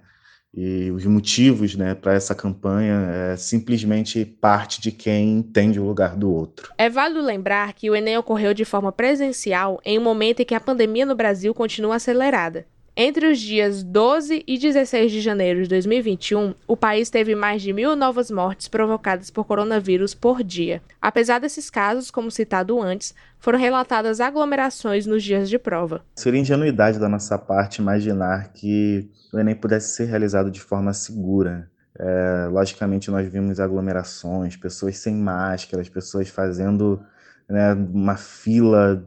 E 0.54 0.90
os 0.90 1.04
motivos 1.04 1.74
né, 1.74 1.94
para 1.94 2.14
essa 2.14 2.34
campanha 2.34 3.10
é 3.12 3.36
simplesmente 3.36 4.24
parte 4.24 4.80
de 4.80 4.90
quem 4.90 5.36
entende 5.36 5.78
o 5.78 5.84
lugar 5.84 6.16
do 6.16 6.32
outro. 6.32 6.72
É 6.78 6.88
válido 6.88 7.20
lembrar 7.20 7.74
que 7.74 7.90
o 7.90 7.94
Enem 7.94 8.16
ocorreu 8.16 8.54
de 8.54 8.64
forma 8.64 8.90
presencial 8.90 9.78
em 9.84 9.98
um 9.98 10.02
momento 10.02 10.40
em 10.40 10.46
que 10.46 10.54
a 10.54 10.60
pandemia 10.60 11.04
no 11.04 11.14
Brasil 11.14 11.52
continua 11.52 11.96
acelerada. 11.96 12.64
Entre 12.98 13.30
os 13.30 13.38
dias 13.38 13.82
12 13.82 14.42
e 14.46 14.58
16 14.58 15.12
de 15.12 15.20
janeiro 15.20 15.62
de 15.62 15.68
2021, 15.68 16.54
o 16.66 16.74
país 16.74 17.10
teve 17.10 17.34
mais 17.34 17.60
de 17.60 17.70
mil 17.70 17.94
novas 17.94 18.30
mortes 18.30 18.68
provocadas 18.68 19.28
por 19.28 19.44
coronavírus 19.44 20.14
por 20.14 20.42
dia. 20.42 20.80
Apesar 20.98 21.38
desses 21.38 21.68
casos, 21.68 22.10
como 22.10 22.30
citado 22.30 22.80
antes, 22.80 23.14
foram 23.38 23.58
relatadas 23.58 24.18
aglomerações 24.18 25.04
nos 25.04 25.22
dias 25.22 25.50
de 25.50 25.58
prova. 25.58 26.00
Seria 26.14 26.40
ingenuidade 26.40 26.98
da 26.98 27.06
nossa 27.06 27.36
parte 27.36 27.82
imaginar 27.82 28.50
que 28.54 29.10
o 29.30 29.38
Enem 29.38 29.54
pudesse 29.54 29.94
ser 29.94 30.06
realizado 30.06 30.50
de 30.50 30.62
forma 30.62 30.94
segura. 30.94 31.70
É, 31.98 32.48
logicamente, 32.50 33.10
nós 33.10 33.30
vimos 33.30 33.60
aglomerações, 33.60 34.56
pessoas 34.56 34.96
sem 34.96 35.14
máscaras, 35.14 35.90
pessoas 35.90 36.30
fazendo 36.30 36.98
né, 37.46 37.74
uma 37.74 38.16
fila 38.16 39.06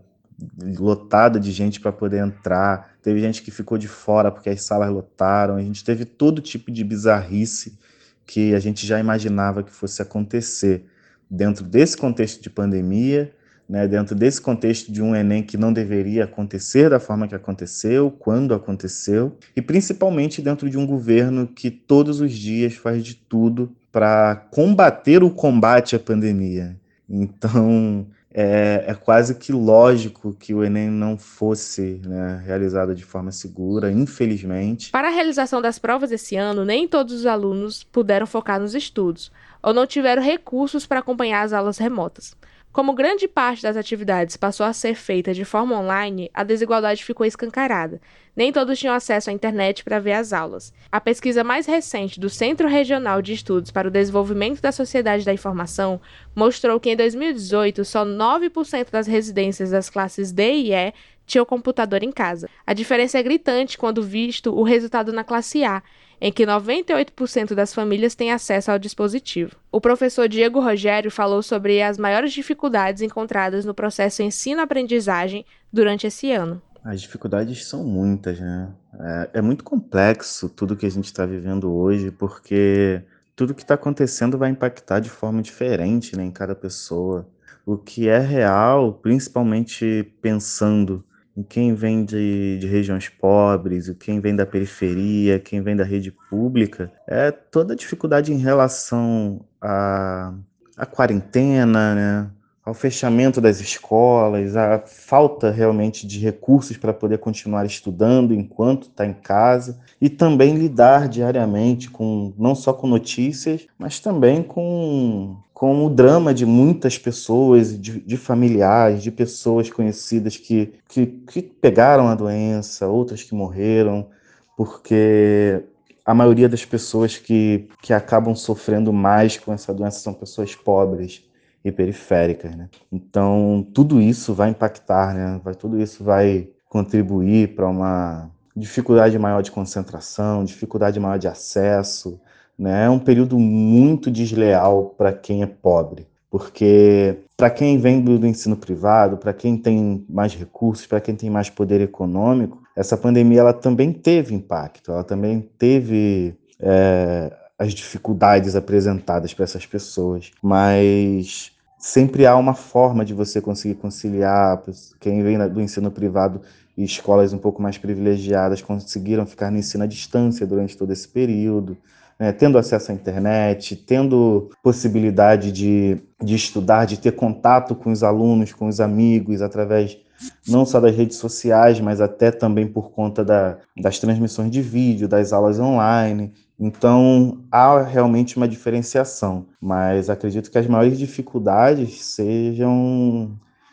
lotada 0.78 1.40
de 1.40 1.52
gente 1.52 1.80
para 1.80 1.92
poder 1.92 2.20
entrar. 2.20 2.89
Teve 3.02 3.20
gente 3.20 3.42
que 3.42 3.52
ficou 3.52 3.78
de 3.78 3.88
fora 3.88 4.32
porque 4.32 4.50
as 4.50 4.62
salas 4.64 4.90
lotaram. 4.92 5.56
A 5.56 5.62
gente 5.62 5.84
teve 5.84 6.06
todo 6.06 6.42
tipo 6.42 6.72
de 6.72 6.84
bizarrice 6.84 7.78
que 8.26 8.54
a 8.54 8.60
gente 8.60 8.86
já 8.86 9.00
imaginava 9.00 9.64
que 9.64 9.72
fosse 9.72 10.02
acontecer 10.02 10.86
dentro 11.30 11.64
desse 11.64 11.96
contexto 11.96 12.42
de 12.42 12.50
pandemia, 12.50 13.34
né, 13.68 13.88
dentro 13.88 14.16
desse 14.16 14.42
contexto 14.42 14.92
de 14.92 15.02
um 15.02 15.16
Enem 15.16 15.44
que 15.44 15.56
não 15.56 15.72
deveria 15.72 16.24
acontecer 16.24 16.90
da 16.90 17.00
forma 17.00 17.28
que 17.28 17.36
aconteceu, 17.36 18.10
quando 18.10 18.54
aconteceu, 18.54 19.38
e 19.56 19.62
principalmente 19.62 20.42
dentro 20.42 20.70
de 20.70 20.78
um 20.78 20.88
governo 20.88 21.48
que 21.48 21.70
todos 21.70 22.20
os 22.20 22.34
dias 22.34 22.74
faz 22.74 23.04
de 23.04 23.16
tudo 23.16 23.72
para 23.92 24.36
combater 24.36 25.24
o 25.24 25.30
combate 25.30 25.96
à 25.96 26.00
pandemia. 26.00 26.76
Então, 27.08 28.08
é, 28.32 28.86
é, 28.88 28.94
quase 28.94 29.36
que 29.36 29.52
lógico 29.52 30.34
que 30.34 30.54
o 30.54 30.64
Enem 30.64 30.90
não 30.90 31.18
fosse 31.18 32.00
né, 32.06 32.42
realizado 32.46 32.94
de 32.94 33.04
forma 33.04 33.32
segura, 33.32 33.92
infelizmente. 33.92 34.92
Para 34.92 35.08
a 35.08 35.12
realização 35.12 35.62
das 35.62 35.80
provas 35.80 36.12
esse 36.12 36.36
ano, 36.36 36.64
nem 36.64 36.88
todos 36.88 37.14
os 37.14 37.26
alunos 37.26 37.84
puderam 37.84 38.28
focar 38.28 38.60
nos 38.60 38.76
estudos, 38.76 39.32
ou 39.64 39.74
não 39.74 39.88
tiveram 39.88 40.22
recursos 40.22 40.86
para 40.86 41.00
acompanhar 41.00 41.42
as 41.42 41.54
aulas 41.54 41.80
remotas. 41.80 42.36
Como 42.72 42.94
grande 42.94 43.28
parte 43.28 43.64
das 43.64 43.76
atividades 43.76 44.38
passou 44.38 44.64
a 44.64 44.74
ser 44.74 44.94
feita 44.94 45.34
de 45.34 45.44
forma 45.44 45.76
online, 45.76 46.30
a 46.32 46.44
desigualdade 46.44 47.04
ficou 47.04 47.26
escancarada. 47.26 48.00
Nem 48.36 48.52
todos 48.52 48.78
tinham 48.78 48.94
acesso 48.94 49.32
à 49.32 49.34
internet 49.34 49.84
para 49.84 50.00
ver 50.00 50.14
as 50.14 50.32
aulas. 50.32 50.72
A 50.92 51.02
pesquisa 51.02 51.44
mais 51.44 51.66
recente 51.66 52.20
do 52.20 52.30
Centro 52.30 52.68
Regional 52.68 53.24
de 53.24 53.34
Estudos 53.34 53.72
para 53.72 53.88
o 53.88 53.92
Desenvolvimento 53.92 54.62
da 54.62 54.72
Sociedade 54.72 55.26
da 55.26 55.34
Informação 55.34 56.00
mostrou 56.36 56.80
que 56.80 56.92
em 56.92 56.96
2018 56.96 57.84
só 57.84 58.06
9% 58.06 58.92
das 58.92 59.08
residências 59.08 59.72
das 59.72 59.90
classes 59.90 60.32
D 60.32 60.52
e 60.54 60.72
E 60.72 60.94
tinham 61.30 61.46
computador 61.46 62.04
em 62.04 62.12
casa. 62.12 62.50
A 62.66 62.74
diferença 62.74 63.20
é 63.20 63.24
gritante 63.24 63.78
quando 63.78 64.02
visto 64.02 64.54
o 64.54 64.64
resultado 64.64 65.14
na 65.14 65.24
classe 65.24 65.64
A, 65.64 65.82
em 66.20 66.32
que 66.32 66.46
98% 66.46 67.54
das 67.54 67.74
famílias 67.74 68.16
têm 68.16 68.32
acesso 68.32 68.72
ao 68.72 68.80
dispositivo. 68.80 69.56
O 69.72 69.80
professor 69.80 70.28
Diego 70.28 70.60
Rogério 70.60 71.10
falou 71.10 71.42
sobre 71.42 71.82
as 71.82 71.98
maiores 71.98 72.34
dificuldades 72.34 73.02
encontradas 73.02 73.64
no 73.64 73.74
processo 73.74 74.22
ensino-aprendizagem 74.22 75.46
durante 75.72 76.08
esse 76.08 76.32
ano. 76.32 76.62
As 76.84 77.02
dificuldades 77.02 77.66
são 77.66 77.84
muitas, 77.84 78.40
né? 78.40 78.70
É, 79.00 79.30
é 79.36 79.42
muito 79.42 79.64
complexo 79.64 80.50
tudo 80.50 80.76
que 80.76 80.86
a 80.86 80.92
gente 80.92 81.06
está 81.06 81.26
vivendo 81.26 81.72
hoje, 81.72 82.10
porque 82.10 83.02
tudo 83.36 83.54
que 83.54 83.62
está 83.62 83.76
acontecendo 83.76 84.38
vai 84.38 84.50
impactar 84.50 85.00
de 85.00 85.10
forma 85.10 85.42
diferente 85.42 86.18
né, 86.18 86.24
em 86.24 86.32
cada 86.32 86.56
pessoa. 86.56 87.28
O 87.66 87.78
que 87.78 88.10
é 88.10 88.18
real, 88.18 88.94
principalmente 88.94 90.12
pensando 90.22 91.04
quem 91.44 91.74
vem 91.74 92.04
de, 92.04 92.58
de 92.60 92.68
regiões 92.68 93.10
pobres, 93.10 93.90
quem 94.00 94.20
vem 94.20 94.36
da 94.36 94.46
periferia, 94.46 95.40
quem 95.40 95.62
vem 95.62 95.76
da 95.76 95.84
rede 95.84 96.12
pública, 96.30 96.92
é 97.08 97.32
toda 97.32 97.74
a 97.74 97.76
dificuldade 97.76 98.34
em 98.34 98.38
relação 98.38 99.42
à, 99.62 100.34
à 100.78 100.86
quarentena, 100.86 101.96
né? 101.96 102.30
ao 102.70 102.74
fechamento 102.74 103.42
das 103.42 103.60
escolas, 103.60 104.56
a 104.56 104.80
falta 104.86 105.50
realmente 105.50 106.06
de 106.06 106.20
recursos 106.20 106.78
para 106.78 106.94
poder 106.94 107.18
continuar 107.18 107.66
estudando 107.66 108.34
enquanto 108.34 108.84
está 108.84 109.06
em 109.06 109.14
casa 109.14 109.80
e 110.00 110.10
também 110.10 110.56
lidar 110.56 111.10
diariamente 111.10 111.90
com 111.90 112.34
não 112.38 112.54
só 112.54 112.72
com 112.72 112.88
notícias, 112.88 113.66
mas 113.78 114.00
também 114.00 114.44
com 114.44 115.38
com 115.60 115.86
o 115.86 115.90
drama 115.90 116.34
de 116.34 116.46
muitas 116.46 116.98
pessoas, 116.98 117.78
de, 117.78 118.00
de 118.00 118.16
familiares, 118.16 119.04
de 119.04 119.12
pessoas 119.12 119.70
conhecidas 119.70 120.38
que, 120.38 120.74
que, 120.88 121.06
que 121.06 121.42
pegaram 121.42 122.08
a 122.08 122.16
doença, 122.16 122.88
outras 122.88 123.24
que 123.24 123.36
morreram, 123.36 124.08
porque 124.56 125.62
a 126.06 126.14
maioria 126.14 126.48
das 126.48 126.64
pessoas 126.64 127.18
que, 127.18 127.68
que 127.82 127.92
acabam 127.92 128.34
sofrendo 128.36 128.94
mais 128.94 129.38
com 129.38 129.52
essa 129.52 129.74
doença 129.74 130.00
são 130.00 130.14
pessoas 130.14 130.56
pobres 130.56 131.26
e 131.62 131.74
periféricas, 131.74 132.56
né? 132.56 132.70
Então, 132.90 133.68
tudo 133.74 134.00
isso 134.00 134.34
vai 134.34 134.52
impactar, 134.52 135.14
né? 135.14 135.42
Vai, 135.44 135.56
tudo 135.56 135.78
isso 135.78 136.06
vai 136.06 136.48
contribuir 136.70 137.54
para 137.54 137.68
uma 137.68 138.32
dificuldade 138.56 139.20
maior 139.20 139.44
de 139.44 139.52
concentração, 139.52 140.46
dificuldade 140.46 141.02
maior 141.02 141.20
de 141.20 141.28
acesso, 141.28 142.18
né? 142.60 142.86
É 142.86 142.90
um 142.90 143.00
período 143.00 143.40
muito 143.40 144.12
desleal 144.12 144.94
para 144.98 145.14
quem 145.14 145.42
é 145.42 145.48
pobre, 145.48 146.06
porque 146.30 147.18
para 147.38 147.50
quem 147.50 147.78
vem 147.78 148.02
do, 148.02 148.28
ensino 148.28 148.58
privado, 148.58 149.16
para 149.16 149.34
quem 149.34 149.56
tem 149.56 150.06
mais 150.10 150.36
recursos, 150.36 150.86
para 150.86 151.00
quem 151.00 151.16
tem 151.16 151.30
mais 151.30 151.50
poder 151.50 151.80
econômico, 151.80 152.62
essa 152.76 152.98
pandemia 152.98 153.40
ela 153.40 153.54
também 153.54 153.94
teve 153.94 154.36
impacto, 154.36 154.92
ela 154.92 155.06
também 155.06 155.50
teve 155.58 156.36
é, 156.60 157.32
as 157.58 157.74
dificuldades 157.74 158.56
apresentadas 158.56 159.34
para 159.34 159.46
essas 159.46 159.66
pessoas, 159.66 160.32
mas 160.42 161.52
sempre 161.78 162.26
há 162.26 162.36
uma 162.36 162.54
forma 162.54 163.06
de 163.06 163.14
você 163.14 163.40
conseguir 163.40 163.76
conciliar. 163.76 164.62
Quem 165.00 165.24
vem 165.24 165.38
do 165.48 165.62
ensino 165.62 165.90
privado 165.90 166.42
e 166.78 166.84
escolas 166.84 167.32
um 167.32 167.38
pouco 167.38 167.62
mais 167.62 167.78
privilegiadas 167.78 168.62
conseguiram 168.62 169.26
ficar 169.26 169.50
no 169.50 169.58
ensino 169.58 169.86
à 169.86 169.88
distância 169.88 170.46
durante 170.46 170.78
todo 170.78 170.92
esse 170.92 171.08
período 171.08 171.78
né, 172.20 172.34
tendo 172.34 172.58
acesso 172.58 172.92
à 172.92 172.94
internet, 172.94 173.76
tendo 173.76 174.50
possibilidade 174.62 175.52
de, 175.52 175.98
de 176.22 176.36
estudar, 176.36 176.86
de 176.86 177.00
ter 177.00 177.14
contato 177.14 177.74
com 177.74 177.92
os 177.92 178.04
alunos, 178.04 178.52
com 178.52 178.68
os 178.68 178.82
amigos, 178.82 179.42
através 179.42 179.98
não 180.46 180.66
só 180.66 180.82
das 180.82 180.96
redes 180.96 181.18
sociais, 181.18 181.80
mas 181.80 182.02
até 182.02 182.30
também 182.30 182.68
por 182.68 182.92
conta 182.92 183.24
da, 183.24 183.58
das 183.82 184.00
transmissões 184.00 184.52
de 184.52 184.62
vídeo, 184.62 185.08
das 185.08 185.32
aulas 185.32 185.60
online. 185.60 186.34
Então, 186.60 187.46
há 187.50 187.82
realmente 187.82 188.36
uma 188.36 188.48
diferenciação, 188.48 189.46
mas 189.62 190.10
acredito 190.10 190.52
que 190.52 190.58
as 190.58 190.68
maiores 190.68 191.00
dificuldades 191.00 192.04
sejam 192.04 193.32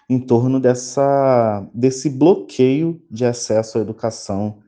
em 0.09 0.21
torno 0.21 0.61
dessa, 0.61 1.67
desse 1.75 2.09
bloqueio 2.09 3.03
de 3.11 3.25
acesso 3.25 3.79
à 3.79 3.81
educação 3.81 4.59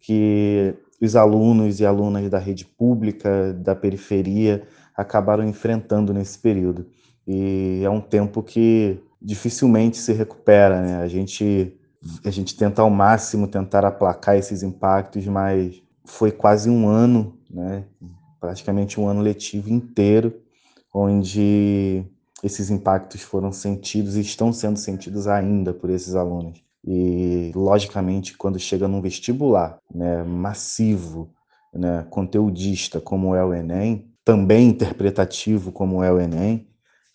que 0.00 0.74
os 1.00 1.16
alunos 1.16 1.80
e 1.80 1.86
alunas 1.86 2.28
da 2.28 2.38
rede 2.38 2.64
pública, 2.64 3.52
da 3.54 3.74
periferia, 3.74 4.66
acabaram 4.96 5.44
enfrentando 5.44 6.12
nesse 6.12 6.38
período. 6.38 6.86
E 7.26 7.82
é 7.84 7.90
um 7.90 8.00
tempo 8.00 8.42
que 8.42 9.00
dificilmente 9.20 9.96
se 9.96 10.12
recupera, 10.12 10.80
né? 10.80 10.96
A 11.02 11.08
gente 11.08 11.74
a 12.24 12.30
gente 12.30 12.56
tenta 12.56 12.80
ao 12.80 12.90
máximo 12.90 13.48
tentar 13.48 13.84
aplacar 13.84 14.36
esses 14.36 14.62
impactos, 14.62 15.26
mas 15.26 15.82
foi 16.04 16.30
quase 16.30 16.70
um 16.70 16.88
ano, 16.88 17.36
né? 17.50 17.84
Praticamente 18.40 19.00
um 19.00 19.08
ano 19.08 19.20
letivo 19.20 19.68
inteiro, 19.68 20.32
onde 20.94 22.04
esses 22.42 22.70
impactos 22.70 23.22
foram 23.22 23.52
sentidos 23.52 24.16
e 24.16 24.20
estão 24.20 24.52
sendo 24.52 24.78
sentidos 24.78 25.26
ainda 25.26 25.74
por 25.74 25.90
esses 25.90 26.14
alunos. 26.14 26.62
E, 26.84 27.52
logicamente, 27.54 28.36
quando 28.36 28.58
chega 28.58 28.88
num 28.88 29.00
vestibular 29.00 29.78
né, 29.92 30.22
massivo, 30.22 31.32
né, 31.72 32.06
conteudista, 32.10 33.00
como 33.00 33.34
é 33.34 33.44
o 33.44 33.52
Enem, 33.52 34.10
também 34.24 34.68
interpretativo, 34.68 35.72
como 35.72 36.02
é 36.02 36.12
o 36.12 36.20
Enem, 36.20 36.68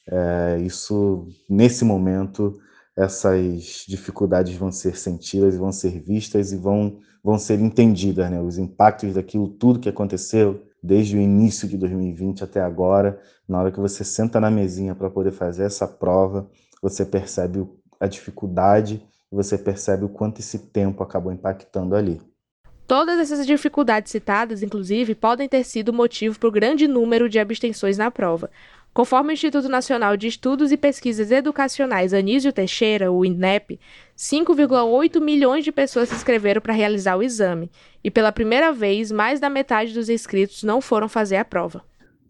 é, 0.10 0.60
isso, 0.62 1.27
nesse 1.50 1.86
momento, 1.86 2.60
essas 2.96 3.86
dificuldades 3.88 4.55
vão 4.55 4.72
ser 4.72 4.98
sentidas, 4.98 5.55
vão 5.55 5.72
ser 5.72 6.01
vistas 6.01 6.51
e 6.51 6.58
vão, 6.58 7.00
vão 7.24 7.39
ser 7.39 7.60
entendidas, 7.60 8.29
né? 8.29 8.39
Os 8.41 8.58
impactos 8.58 9.13
daquilo 9.13 9.48
tudo 9.48 9.79
que 9.79 9.89
aconteceu 9.89 10.62
desde 10.82 11.17
o 11.17 11.22
início 11.22 11.67
de 11.67 11.77
2020 11.77 12.43
até 12.43 12.62
agora, 12.62 13.20
na 13.48 13.60
hora 13.60 13.72
que 13.72 13.79
você 13.79 14.03
senta 14.03 14.39
na 14.39 14.51
mesinha 14.51 14.93
para 14.93 15.10
poder 15.10 15.32
fazer 15.32 15.63
essa 15.63 15.88
prova, 15.88 16.50
você 16.82 17.05
percebe 17.05 17.65
a 18.00 18.05
dificuldade, 18.05 19.01
você 19.34 19.58
percebe 19.58 20.06
o 20.06 20.10
quanto 20.10 20.40
esse 20.40 20.60
tempo 20.60 21.04
acabou 21.04 21.32
impactando 21.32 21.96
ali. 21.96 22.22
Todas 22.86 23.18
essas 23.18 23.48
dificuldades 23.48 24.12
citadas, 24.12 24.62
inclusive, 24.62 25.16
podem 25.16 25.48
ter 25.48 25.63
sido 25.63 25.94
motivo 25.94 26.38
para 26.38 26.50
o 26.50 26.52
grande 26.52 26.88
número 26.88 27.30
de 27.30 27.40
abstenções 27.40 27.98
na 27.98 28.12
prova. 28.12 28.50
Conforme 28.94 29.32
o 29.32 29.34
Instituto 29.34 29.68
Nacional 29.68 30.16
de 30.16 30.28
Estudos 30.28 30.72
e 30.72 30.78
Pesquisas 30.78 31.32
Educacionais 31.32 32.13
Anísio 32.13 32.54
Teixeira, 32.54 33.12
o 33.12 33.25
INEP, 33.25 33.80
5,8 34.16 35.20
milhões 35.20 35.63
de 35.63 35.72
pessoas 35.72 36.10
se 36.10 36.16
inscreveram 36.16 36.62
para 36.62 36.74
realizar 36.74 37.16
o 37.16 37.24
exame, 37.24 37.72
e 38.04 38.12
pela 38.12 38.32
primeira 38.32 38.72
vez, 38.72 39.12
mais 39.12 39.40
da 39.40 39.50
metade 39.50 39.94
dos 39.94 40.10
inscritos 40.10 40.62
não 40.62 40.80
foram 40.80 41.10
fazer 41.10 41.38
a 41.38 41.46
prova. 41.46 41.82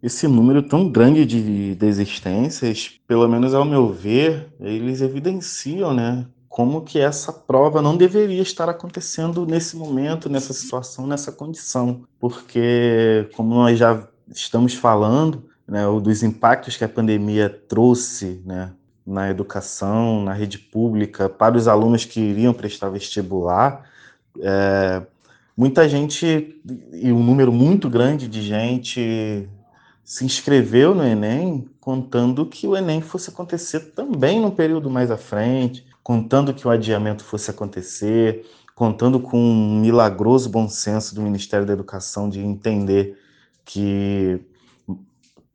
Esse 0.02 0.28
número 0.28 0.62
tão 0.62 0.90
grande 0.90 1.26
de 1.26 1.76
desistências, 1.76 3.00
pelo 3.08 3.28
menos 3.28 3.54
ao 3.54 3.66
meu 3.66 3.92
ver, 3.92 4.48
eles 4.60 5.02
evidenciam, 5.02 5.94
né, 5.94 6.26
como 6.54 6.84
que 6.84 7.00
essa 7.00 7.34
prova 7.34 7.82
não 7.82 7.98
deveria 7.98 8.44
estar 8.44 8.70
acontecendo 8.70 9.44
nesse 9.44 9.76
momento, 9.76 10.30
nessa 10.30 10.54
situação, 10.54 11.08
nessa 11.08 11.32
condição, 11.32 12.04
porque 12.20 13.28
como 13.36 13.56
nós 13.56 13.80
já 13.80 14.08
estamos 14.28 14.76
falando, 14.76 15.50
né, 15.68 15.82
dos 16.00 16.22
impactos 16.22 16.78
que 16.78 16.84
a 16.84 16.88
pandemia 16.88 17.50
trouxe 17.50 18.44
né, 18.46 18.72
na 19.04 19.32
educação, 19.32 20.24
na 20.24 20.32
rede 20.32 20.60
pública, 20.60 21.28
para 21.28 21.58
os 21.58 21.68
alunos 21.68 22.06
que 22.06 22.20
iriam 22.20 22.54
prestar 22.54 22.90
vestibular, 22.90 23.90
é, 24.40 25.02
muita 25.58 25.90
gente, 25.90 26.62
e 26.94 27.12
um 27.12 27.24
número 27.24 27.52
muito 27.52 27.90
grande 27.90 28.28
de 28.28 28.44
gente 28.44 29.50
se 30.04 30.24
inscreveu 30.24 30.94
no 30.94 31.04
Enem 31.04 31.68
contando 31.80 32.46
que 32.46 32.68
o 32.68 32.78
Enem 32.78 33.02
fosse 33.02 33.32
acontecer 33.32 33.94
também 33.96 34.40
num 34.40 34.52
período 34.52 34.88
mais 34.88 35.10
à 35.10 35.18
frente, 35.18 35.84
contando 36.04 36.54
que 36.54 36.68
o 36.68 36.72
adiamento 36.72 37.24
fosse 37.24 37.50
acontecer, 37.50 38.46
contando 38.76 39.20
com 39.20 39.38
um 39.38 39.80
milagroso 39.80 40.50
bom 40.50 40.68
senso 40.68 41.16
do 41.16 41.22
Ministério 41.22 41.66
da 41.66 41.74
Educação 41.74 42.30
de 42.30 42.40
entender 42.40 43.18
que 43.66 44.42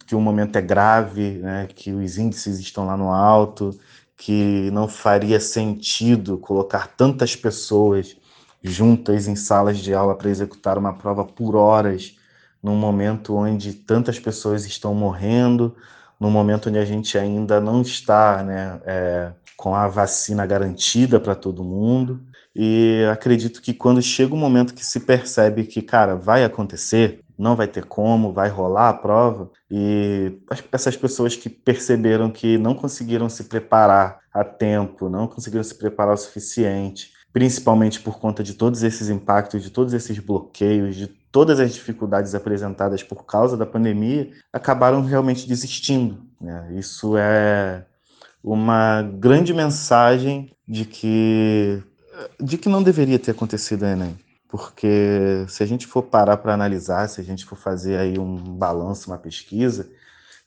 que 0.07 0.15
o 0.15 0.21
momento 0.23 0.57
é 0.57 0.63
grave, 0.63 1.33
né, 1.33 1.69
que 1.75 1.93
os 1.93 2.17
índices 2.17 2.59
estão 2.59 2.87
lá 2.87 2.97
no 2.97 3.13
alto, 3.13 3.79
que 4.17 4.71
não 4.73 4.89
faria 4.89 5.39
sentido 5.39 6.39
colocar 6.39 6.89
tantas 6.97 7.37
pessoas 7.37 8.17
juntas 8.63 9.29
em 9.29 9.37
salas 9.37 9.77
de 9.79 9.93
aula 9.93 10.17
para 10.17 10.31
executar 10.31 10.79
uma 10.79 10.95
prova 10.95 11.27
por 11.27 11.55
horas, 11.55 12.17
num 12.63 12.75
momento 12.75 13.37
onde 13.37 13.75
tantas 13.75 14.19
pessoas 14.19 14.65
estão 14.65 14.95
morrendo, 14.95 15.77
num 16.19 16.31
momento 16.31 16.69
onde 16.69 16.79
a 16.79 16.85
gente 16.85 17.17
ainda 17.17 17.61
não 17.61 17.83
está 17.83 18.43
né, 18.43 18.81
é, 18.85 19.33
com 19.57 19.75
a 19.75 19.87
vacina 19.89 20.47
garantida 20.47 21.21
para 21.21 21.35
todo 21.35 21.65
mundo. 21.65 22.21
E 22.55 23.05
acredito 23.13 23.63
que 23.63 23.73
quando 23.73 24.03
chega 24.03 24.35
o 24.35 24.37
momento 24.37 24.75
que 24.75 24.85
se 24.85 25.01
percebe 25.01 25.65
que, 25.65 25.81
cara, 25.81 26.17
vai 26.17 26.45
acontecer, 26.45 27.21
não 27.39 27.55
vai 27.55 27.69
ter 27.69 27.85
como, 27.85 28.33
vai 28.33 28.49
rolar 28.49 28.89
a 28.89 28.95
prova. 28.95 29.51
E 29.71 30.41
essas 30.73 30.97
pessoas 30.97 31.37
que 31.37 31.49
perceberam 31.49 32.31
que 32.31 32.59
não 32.59 32.75
conseguiram 32.75 33.29
se 33.29 33.45
preparar 33.45 34.19
a 34.33 34.43
tempo, 34.43 35.09
não 35.09 35.29
conseguiram 35.29 35.63
se 35.63 35.75
preparar 35.75 36.15
o 36.15 36.19
suficiente, 36.19 37.13
principalmente 37.39 38.01
por 38.01 38.19
conta 38.19 38.43
de 38.43 38.53
todos 38.53 38.83
esses 38.83 39.09
impactos, 39.09 39.63
de 39.63 39.71
todos 39.71 39.93
esses 39.95 40.19
bloqueios, 40.19 40.97
de 40.97 41.07
todas 41.07 41.61
as 41.61 41.73
dificuldades 41.73 42.35
apresentadas 42.35 43.01
por 43.01 43.25
causa 43.25 43.57
da 43.57 43.65
pandemia, 43.65 44.33
acabaram 44.53 45.03
realmente 45.03 45.47
desistindo. 45.47 46.21
Né? 46.41 46.75
Isso 46.77 47.17
é 47.17 47.87
uma 48.43 49.03
grande 49.03 49.55
mensagem 49.55 50.51
de 50.67 50.85
que 50.85 51.81
de 52.41 52.59
que 52.59 52.69
não 52.69 52.83
deveria 52.83 53.21
ter 53.21 53.31
acontecido 53.31 53.83
o 53.83 53.87
Enem 53.87 54.19
porque 54.49 55.45
se 55.47 55.63
a 55.63 55.67
gente 55.67 55.87
for 55.87 56.03
parar 56.03 56.39
para 56.39 56.55
analisar, 56.55 57.09
se 57.09 57.21
a 57.21 57.25
gente 57.25 57.45
for 57.45 57.57
fazer 57.57 57.99
aí 57.99 58.19
um 58.19 58.35
balanço, 58.35 59.11
uma 59.11 59.19
pesquisa, 59.19 59.89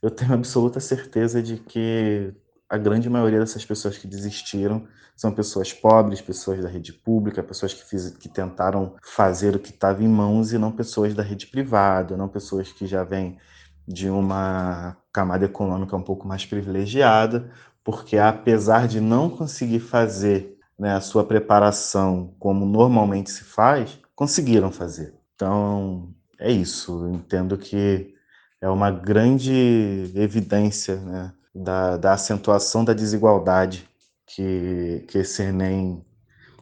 eu 0.02 0.12
tenho 0.12 0.34
absoluta 0.34 0.82
certeza 0.82 1.42
de 1.42 1.56
que 1.56 2.34
a 2.72 2.78
grande 2.78 3.10
maioria 3.10 3.38
dessas 3.38 3.66
pessoas 3.66 3.98
que 3.98 4.08
desistiram 4.08 4.88
são 5.14 5.30
pessoas 5.30 5.74
pobres, 5.74 6.22
pessoas 6.22 6.64
da 6.64 6.70
rede 6.70 6.94
pública, 6.94 7.44
pessoas 7.44 7.74
que, 7.74 7.84
fiz, 7.84 8.12
que 8.12 8.30
tentaram 8.30 8.96
fazer 9.04 9.54
o 9.54 9.60
que 9.60 9.72
estava 9.72 10.02
em 10.02 10.08
mãos 10.08 10.54
e 10.54 10.58
não 10.58 10.72
pessoas 10.72 11.14
da 11.14 11.22
rede 11.22 11.48
privada, 11.48 12.16
não 12.16 12.30
pessoas 12.30 12.72
que 12.72 12.88
já 12.88 13.04
vêm 13.04 13.38
de 13.86 14.10
uma 14.10 14.96
camada 15.12 15.44
econômica 15.44 15.98
um 15.98 16.02
pouco 16.02 16.26
mais 16.26 16.46
privilegiada, 16.46 17.52
porque 17.84 18.18
apesar 18.18 18.88
de 18.88 19.02
não 19.02 19.30
conseguir 19.30 19.82
fazer 19.82 20.58
né, 20.80 20.96
a 20.96 21.02
sua 21.02 21.26
preparação 21.26 22.34
como 22.40 22.66
normalmente 22.66 23.32
se 23.32 23.44
faz, 23.44 24.00
conseguiram 24.16 24.72
fazer. 24.72 25.14
Então, 25.36 26.10
é 26.40 26.50
isso. 26.50 27.06
Entendo 27.10 27.58
que 27.58 28.16
é 28.62 28.70
uma 28.70 28.90
grande 28.92 30.10
evidência 30.16 30.96
né, 30.96 31.34
da, 31.54 31.98
da 31.98 32.14
acentuação 32.14 32.84
da 32.84 32.94
desigualdade 32.94 33.88
que, 34.26 35.06
que 35.08 35.20
esse 35.20 35.44
Enem 35.44 36.04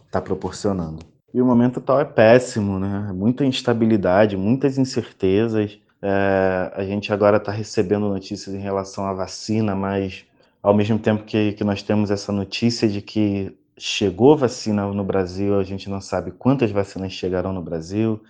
está 0.06 0.22
proporcionando. 0.22 1.06
E 1.34 1.42
o 1.42 1.46
momento 1.46 1.80
atual 1.80 2.02
é 2.02 2.06
péssimo, 2.06 2.80
né? 2.80 3.12
Muita 3.14 3.46
instabilidade, 3.46 4.36
muitas 4.36 4.78
incertezas. 4.78 5.80
É, 6.02 6.72
a 6.74 6.84
gente 6.84 7.14
agora 7.14 7.38
está 7.38 7.52
recebendo 7.52 8.10
notícias 8.10 8.56
em 8.56 8.60
relação 8.60 9.06
à 9.06 9.14
vacina, 9.14 9.76
mas 9.76 10.26
ao 10.62 10.74
mesmo 10.74 10.98
tempo 10.98 11.24
que, 11.24 11.54
que 11.54 11.64
nós 11.64 11.84
temos 11.84 12.10
essa 12.10 12.32
notícia 12.32 12.88
de 12.88 13.02
que 13.02 13.56
chegou 13.78 14.36
vacina 14.36 14.88
no 14.88 15.04
Brasil, 15.04 15.60
a 15.60 15.64
gente 15.64 15.90
não 15.90 16.02
sabe 16.02 16.32
quantas 16.32 16.72
vacinas 16.72 17.14
chegarão 17.14 17.54
no 17.54 17.62
Brasil. 17.62 18.22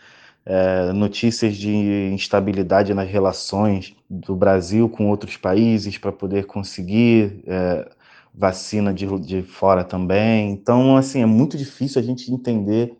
É, 0.51 0.91
notícias 0.93 1.55
de 1.55 2.09
instabilidade 2.11 2.91
nas 2.91 3.07
relações 3.07 3.95
do 4.09 4.35
Brasil 4.35 4.89
com 4.89 5.07
outros 5.07 5.37
países 5.37 5.95
para 5.99 6.11
poder 6.11 6.47
conseguir 6.47 7.43
é, 7.45 7.87
vacina 8.33 8.91
de, 8.91 9.05
de 9.19 9.43
fora 9.43 9.83
também. 9.83 10.49
Então, 10.49 10.97
assim, 10.97 11.21
é 11.21 11.25
muito 11.27 11.55
difícil 11.55 12.01
a 12.01 12.03
gente 12.03 12.33
entender 12.33 12.97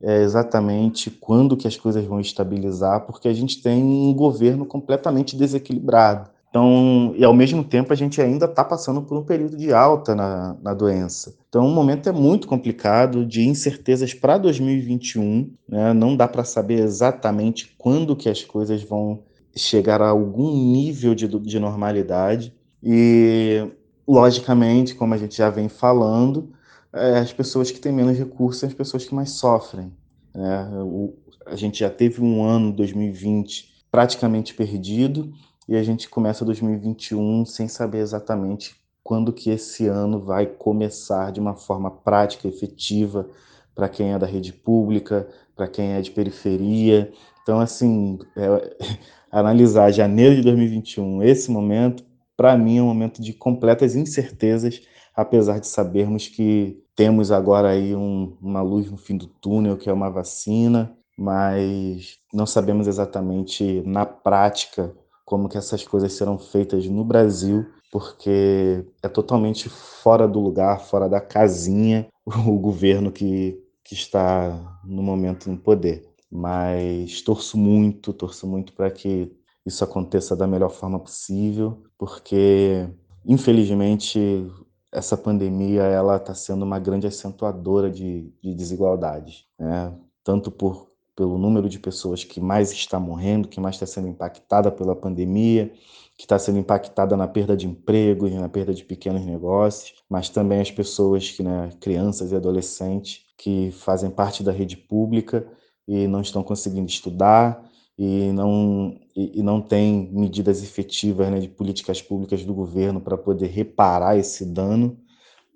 é, 0.00 0.22
exatamente 0.22 1.10
quando 1.10 1.56
que 1.56 1.66
as 1.66 1.76
coisas 1.76 2.04
vão 2.04 2.20
estabilizar, 2.20 3.00
porque 3.00 3.26
a 3.26 3.34
gente 3.34 3.60
tem 3.60 3.82
um 3.82 4.14
governo 4.14 4.64
completamente 4.64 5.36
desequilibrado. 5.36 6.30
Então, 6.52 7.14
e 7.16 7.24
ao 7.24 7.32
mesmo 7.32 7.64
tempo 7.64 7.94
a 7.94 7.96
gente 7.96 8.20
ainda 8.20 8.44
está 8.44 8.62
passando 8.62 9.00
por 9.00 9.16
um 9.16 9.24
período 9.24 9.56
de 9.56 9.72
alta 9.72 10.14
na, 10.14 10.54
na 10.62 10.74
doença. 10.74 11.34
Então, 11.48 11.66
o 11.66 11.70
momento 11.70 12.10
é 12.10 12.12
muito 12.12 12.46
complicado, 12.46 13.24
de 13.24 13.40
incertezas 13.48 14.12
para 14.12 14.36
2021, 14.36 15.50
né? 15.66 15.94
não 15.94 16.14
dá 16.14 16.28
para 16.28 16.44
saber 16.44 16.80
exatamente 16.80 17.74
quando 17.78 18.14
que 18.14 18.28
as 18.28 18.44
coisas 18.44 18.82
vão 18.82 19.22
chegar 19.56 20.02
a 20.02 20.10
algum 20.10 20.54
nível 20.54 21.14
de, 21.14 21.26
de 21.26 21.58
normalidade. 21.58 22.54
E, 22.82 23.66
logicamente, 24.06 24.94
como 24.94 25.14
a 25.14 25.16
gente 25.16 25.38
já 25.38 25.48
vem 25.48 25.70
falando, 25.70 26.52
é, 26.92 27.20
as 27.20 27.32
pessoas 27.32 27.70
que 27.70 27.80
têm 27.80 27.92
menos 27.92 28.18
recursos 28.18 28.60
são 28.60 28.68
as 28.68 28.74
pessoas 28.74 29.06
que 29.06 29.14
mais 29.14 29.30
sofrem. 29.30 29.90
Né? 30.34 30.68
O, 30.82 31.14
a 31.46 31.56
gente 31.56 31.80
já 31.80 31.88
teve 31.88 32.20
um 32.20 32.44
ano, 32.44 32.70
2020, 32.72 33.72
praticamente 33.90 34.52
perdido, 34.52 35.32
e 35.68 35.76
a 35.76 35.82
gente 35.82 36.08
começa 36.08 36.44
2021 36.44 37.44
sem 37.46 37.68
saber 37.68 37.98
exatamente 37.98 38.74
quando 39.02 39.32
que 39.32 39.50
esse 39.50 39.86
ano 39.86 40.20
vai 40.20 40.46
começar 40.46 41.32
de 41.32 41.40
uma 41.40 41.54
forma 41.54 41.90
prática, 41.90 42.46
efetiva, 42.48 43.28
para 43.74 43.88
quem 43.88 44.12
é 44.12 44.18
da 44.18 44.26
rede 44.26 44.52
pública, 44.52 45.28
para 45.56 45.66
quem 45.66 45.92
é 45.92 46.00
de 46.00 46.10
periferia. 46.10 47.12
Então, 47.42 47.58
assim, 47.58 48.18
é, 48.36 48.76
analisar 49.30 49.90
janeiro 49.90 50.36
de 50.36 50.42
2021, 50.42 51.22
esse 51.22 51.50
momento, 51.50 52.04
para 52.36 52.56
mim 52.56 52.78
é 52.78 52.82
um 52.82 52.86
momento 52.86 53.20
de 53.20 53.32
completas 53.32 53.96
incertezas, 53.96 54.82
apesar 55.14 55.58
de 55.58 55.66
sabermos 55.66 56.28
que 56.28 56.80
temos 56.94 57.32
agora 57.32 57.70
aí 57.70 57.94
um, 57.94 58.36
uma 58.40 58.62
luz 58.62 58.90
no 58.90 58.96
fim 58.96 59.16
do 59.16 59.26
túnel, 59.26 59.76
que 59.76 59.88
é 59.88 59.92
uma 59.92 60.10
vacina, 60.10 60.96
mas 61.16 62.18
não 62.32 62.46
sabemos 62.46 62.86
exatamente 62.86 63.82
na 63.86 64.04
prática 64.06 64.94
como 65.32 65.48
que 65.48 65.56
essas 65.56 65.82
coisas 65.82 66.12
serão 66.12 66.38
feitas 66.38 66.86
no 66.86 67.02
Brasil, 67.02 67.64
porque 67.90 68.84
é 69.02 69.08
totalmente 69.08 69.66
fora 69.66 70.28
do 70.28 70.38
lugar, 70.38 70.78
fora 70.82 71.08
da 71.08 71.22
casinha 71.22 72.06
o 72.46 72.58
governo 72.58 73.10
que, 73.10 73.58
que 73.82 73.94
está 73.94 74.78
no 74.84 75.02
momento 75.02 75.50
no 75.50 75.56
poder. 75.56 76.06
Mas 76.30 77.22
torço 77.22 77.56
muito, 77.56 78.12
torço 78.12 78.46
muito 78.46 78.74
para 78.74 78.90
que 78.90 79.34
isso 79.64 79.82
aconteça 79.82 80.36
da 80.36 80.46
melhor 80.46 80.68
forma 80.68 81.00
possível, 81.00 81.82
porque 81.96 82.86
infelizmente 83.24 84.46
essa 84.92 85.16
pandemia 85.16 85.84
ela 85.84 86.16
está 86.16 86.34
sendo 86.34 86.62
uma 86.62 86.78
grande 86.78 87.06
acentuadora 87.06 87.90
de, 87.90 88.30
de 88.42 88.54
desigualdades, 88.54 89.46
né? 89.58 89.94
tanto 90.22 90.50
por 90.50 90.91
pelo 91.14 91.38
número 91.38 91.68
de 91.68 91.78
pessoas 91.78 92.24
que 92.24 92.40
mais 92.40 92.72
está 92.72 92.98
morrendo, 92.98 93.48
que 93.48 93.60
mais 93.60 93.76
está 93.76 93.86
sendo 93.86 94.08
impactada 94.08 94.70
pela 94.72 94.96
pandemia, 94.96 95.72
que 96.16 96.24
está 96.24 96.38
sendo 96.38 96.58
impactada 96.58 97.16
na 97.16 97.26
perda 97.28 97.56
de 97.56 97.66
emprego 97.66 98.26
e 98.26 98.34
na 98.34 98.48
perda 98.48 98.72
de 98.72 98.84
pequenos 98.84 99.24
negócios, 99.24 99.94
mas 100.08 100.28
também 100.28 100.60
as 100.60 100.70
pessoas 100.70 101.30
que, 101.30 101.42
né, 101.42 101.70
crianças 101.80 102.32
e 102.32 102.36
adolescentes 102.36 103.26
que 103.36 103.70
fazem 103.72 104.10
parte 104.10 104.42
da 104.42 104.52
rede 104.52 104.76
pública 104.76 105.46
e 105.86 106.06
não 106.06 106.20
estão 106.20 106.42
conseguindo 106.42 106.88
estudar 106.88 107.68
e 107.98 108.30
não 108.32 108.98
e, 109.14 109.40
e 109.40 109.42
não 109.42 109.60
tem 109.60 110.10
medidas 110.12 110.62
efetivas 110.62 111.30
né, 111.30 111.40
de 111.40 111.48
políticas 111.48 112.00
públicas 112.00 112.44
do 112.44 112.54
governo 112.54 113.00
para 113.00 113.18
poder 113.18 113.48
reparar 113.48 114.16
esse 114.16 114.46
dano. 114.46 114.98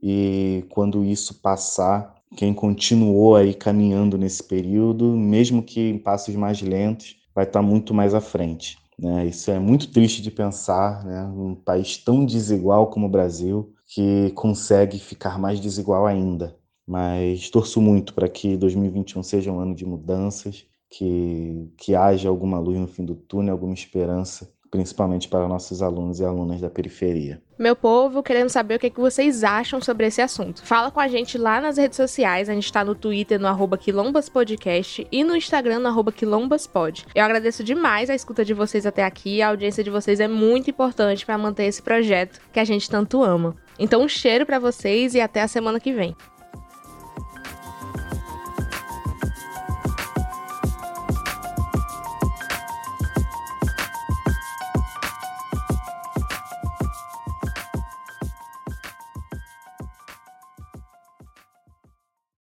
E 0.03 0.65
quando 0.69 1.05
isso 1.05 1.41
passar 1.41 2.16
quem 2.35 2.53
continuou 2.53 3.37
aí 3.37 3.55
caminhando 3.55 4.19
nesse 4.19 4.43
período, 4.43 5.17
mesmo 5.17 5.63
que 5.63 5.81
em 5.81 5.99
passos 5.99 6.35
mais 6.35 6.61
lentos, 6.61 7.17
vai 7.35 7.45
estar 7.45 7.63
muito 7.63 7.95
mais 7.95 8.15
à 8.15 8.21
frente. 8.21 8.79
Né? 8.99 9.27
Isso 9.27 9.51
é 9.51 9.59
muito 9.59 9.91
triste 9.91 10.23
de 10.23 10.31
pensar, 10.31 11.05
né? 11.05 11.25
um 11.25 11.55
país 11.55 11.99
tão 11.99 12.25
desigual 12.25 12.89
como 12.89 13.07
o 13.07 13.11
Brasil, 13.11 13.73
que 13.87 14.31
consegue 14.35 14.99
ficar 14.99 15.39
mais 15.39 15.61
desigual 15.61 16.07
ainda. 16.07 16.57
Mas 16.87 17.51
torço 17.51 17.81
muito 17.81 18.15
para 18.15 18.29
que 18.29 18.57
2021 18.57 19.23
seja 19.23 19.53
um 19.53 19.61
ano 19.61 19.75
de 19.75 19.85
mudanças, 19.85 20.67
que, 20.89 21.69
que 21.77 21.95
haja 21.95 22.29
alguma 22.29 22.59
luz 22.59 22.79
no 22.79 22.87
fim 22.87 23.05
do 23.05 23.15
túnel, 23.15 23.53
alguma 23.53 23.75
esperança 23.75 24.51
principalmente 24.71 25.29
para 25.29 25.49
nossos 25.49 25.83
alunos 25.83 26.21
e 26.21 26.25
alunas 26.25 26.61
da 26.61 26.71
periferia. 26.71 27.41
Meu 27.59 27.75
povo, 27.75 28.23
querendo 28.23 28.51
saber 28.51 28.75
o 28.75 28.79
que, 28.79 28.91
que 28.91 29.01
vocês 29.01 29.43
acham 29.43 29.81
sobre 29.81 30.07
esse 30.07 30.21
assunto. 30.21 30.63
Fala 30.65 30.91
com 30.91 31.01
a 31.01 31.09
gente 31.09 31.39
lá 31.39 31.61
nas 31.61 31.79
redes 31.79 31.97
sociais, 31.97 32.49
a 32.49 32.55
gente 32.55 32.65
está 32.65 32.85
no 32.85 32.95
Twitter, 32.95 33.41
no 33.41 33.47
arroba 33.47 33.79
quilombaspodcast 33.79 35.07
e 35.11 35.25
no 35.25 35.35
Instagram, 35.35 35.79
no 35.79 35.89
arroba 35.89 36.13
quilombaspod. 36.13 37.07
Eu 37.15 37.25
agradeço 37.25 37.65
demais 37.65 38.11
a 38.11 38.15
escuta 38.15 38.45
de 38.45 38.53
vocês 38.53 38.85
até 38.85 39.05
aqui, 39.05 39.41
a 39.41 39.49
audiência 39.49 39.83
de 39.83 39.91
vocês 39.91 40.21
é 40.21 40.29
muito 40.29 40.69
importante 40.69 41.25
para 41.25 41.39
manter 41.39 41.65
esse 41.65 41.83
projeto 41.83 42.41
que 42.53 42.61
a 42.61 42.65
gente 42.65 42.91
tanto 42.91 43.23
ama. 43.23 43.57
Então 43.79 44.03
um 44.03 44.09
cheiro 44.09 44.45
para 44.45 44.59
vocês 44.59 45.15
e 45.15 45.21
até 45.21 45.43
a 45.43 45.49
semana 45.49 45.81
que 45.81 45.93
vem. 45.93 46.15